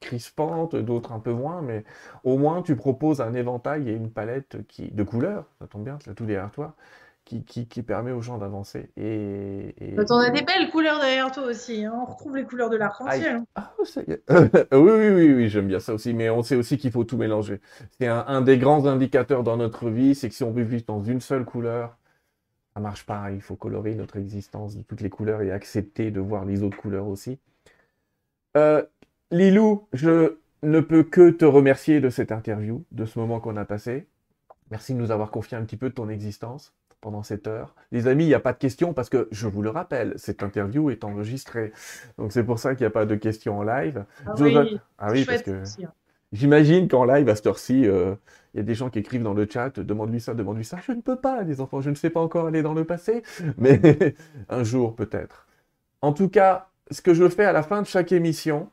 [0.00, 1.84] crispantes, d'autres un peu moins, mais
[2.24, 5.98] au moins tu proposes un éventail et une palette qui, de couleurs, ça tombe bien,
[6.04, 6.74] c'est tout derrière toi,
[7.28, 8.90] qui, permet aux gens d'avancer.
[8.96, 10.04] Et, et...
[10.06, 11.84] T'en as des belles couleurs derrière toi aussi.
[11.84, 11.92] Hein.
[11.94, 13.42] on retrouve les couleurs de l'arc-en-ciel.
[13.54, 14.22] Ah, ça y est.
[14.72, 16.14] oui, oui, oui, oui j'aime bien ça aussi.
[16.14, 17.60] Mais on sait aussi qu'il faut tout mélanger.
[17.98, 21.02] C'est un, des grands indicateurs dans notre vie, c'est que si on veut vivre dans
[21.02, 21.98] une seule couleur,
[22.74, 23.30] ça marche pas.
[23.30, 26.78] Il faut colorer notre existence de toutes les couleurs et accepter de voir les autres
[26.78, 27.38] couleurs aussi.
[28.56, 28.82] Euh,
[29.30, 33.66] Lilou, je ne peux que te remercier de cette interview, de ce moment qu'on a
[33.66, 34.06] passé.
[34.70, 37.74] Merci de nous avoir confié un petit peu de ton existence pendant cette heure.
[37.92, 40.42] Les amis, il n'y a pas de questions parce que, je vous le rappelle, cette
[40.42, 41.72] interview est enregistrée.
[42.18, 44.04] Donc c'est pour ça qu'il n'y a pas de questions en live.
[44.26, 45.62] Ah oui, ah oui parce que
[46.32, 48.14] j'imagine qu'en live, à cette heure-ci, euh,
[48.54, 50.78] il y a des gens qui écrivent dans le chat, demande-lui ça, demande-lui ça.
[50.86, 53.22] Je ne peux pas, les enfants, je ne sais pas encore aller dans le passé,
[53.58, 53.80] mais
[54.48, 55.46] un jour peut-être.
[56.02, 58.70] En tout cas, ce que je fais à la fin de chaque émission,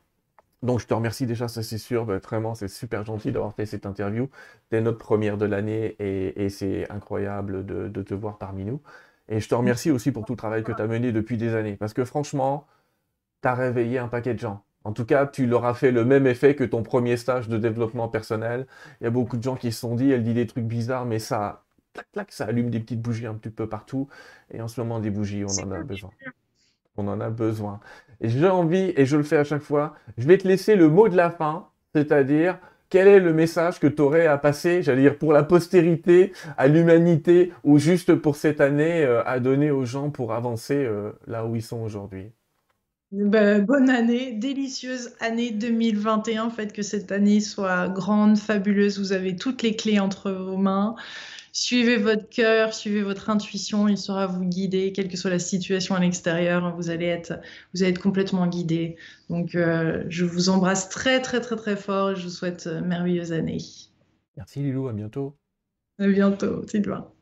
[0.64, 3.66] donc je te remercie déjà, ça c'est sûr, bah, vraiment c'est super gentil d'avoir fait
[3.66, 4.30] cette interview.
[4.72, 8.82] C'est notre première de l'année et, c'est incroyable de, te voir parmi nous.
[9.28, 11.56] Et je te remercie aussi pour tout le travail que tu as mené depuis des
[11.56, 12.68] années, parce que franchement,
[13.41, 14.64] tu as réveillé un paquet de gens.
[14.84, 17.58] En tout cas, tu leur as fait le même effet que ton premier stage de
[17.58, 18.68] développement personnel.
[19.01, 21.06] Il y a beaucoup de gens qui se sont dit, elle dit des trucs bizarres,
[21.06, 21.66] mais ça,
[22.30, 24.08] ça allume des petites bougies un petit peu partout.
[24.51, 26.12] Et en ce moment, des bougies, on en a besoin.
[26.97, 27.80] On en a besoin.
[28.22, 31.09] J'ai envie, et je le fais à chaque fois, je vais te laisser le mot
[31.09, 32.57] de la fin, c'est-à-dire
[32.89, 36.68] quel est le message que tu aurais à passer, j'allais dire, pour la postérité, à
[36.68, 41.45] l'humanité, ou juste pour cette année, euh, à donner aux gens pour avancer euh, là
[41.45, 42.32] où ils sont aujourd'hui?
[43.11, 46.49] Ben, bonne année, délicieuse année 2021.
[46.49, 48.99] Faites que cette année soit grande, fabuleuse.
[48.99, 50.95] Vous avez toutes les clés entre vos mains
[51.56, 55.95] suivez votre cœur, suivez votre intuition, il saura vous guider, quelle que soit la situation
[55.95, 57.39] à l'extérieur, vous allez être,
[57.74, 58.97] vous allez être complètement guidé.
[59.30, 62.82] Donc, euh, je vous embrasse très, très, très, très fort et je vous souhaite euh,
[62.82, 63.60] merveilleuse année.
[64.36, 65.38] Merci Lilou, à bientôt.
[65.97, 67.14] À bientôt, Sylvain.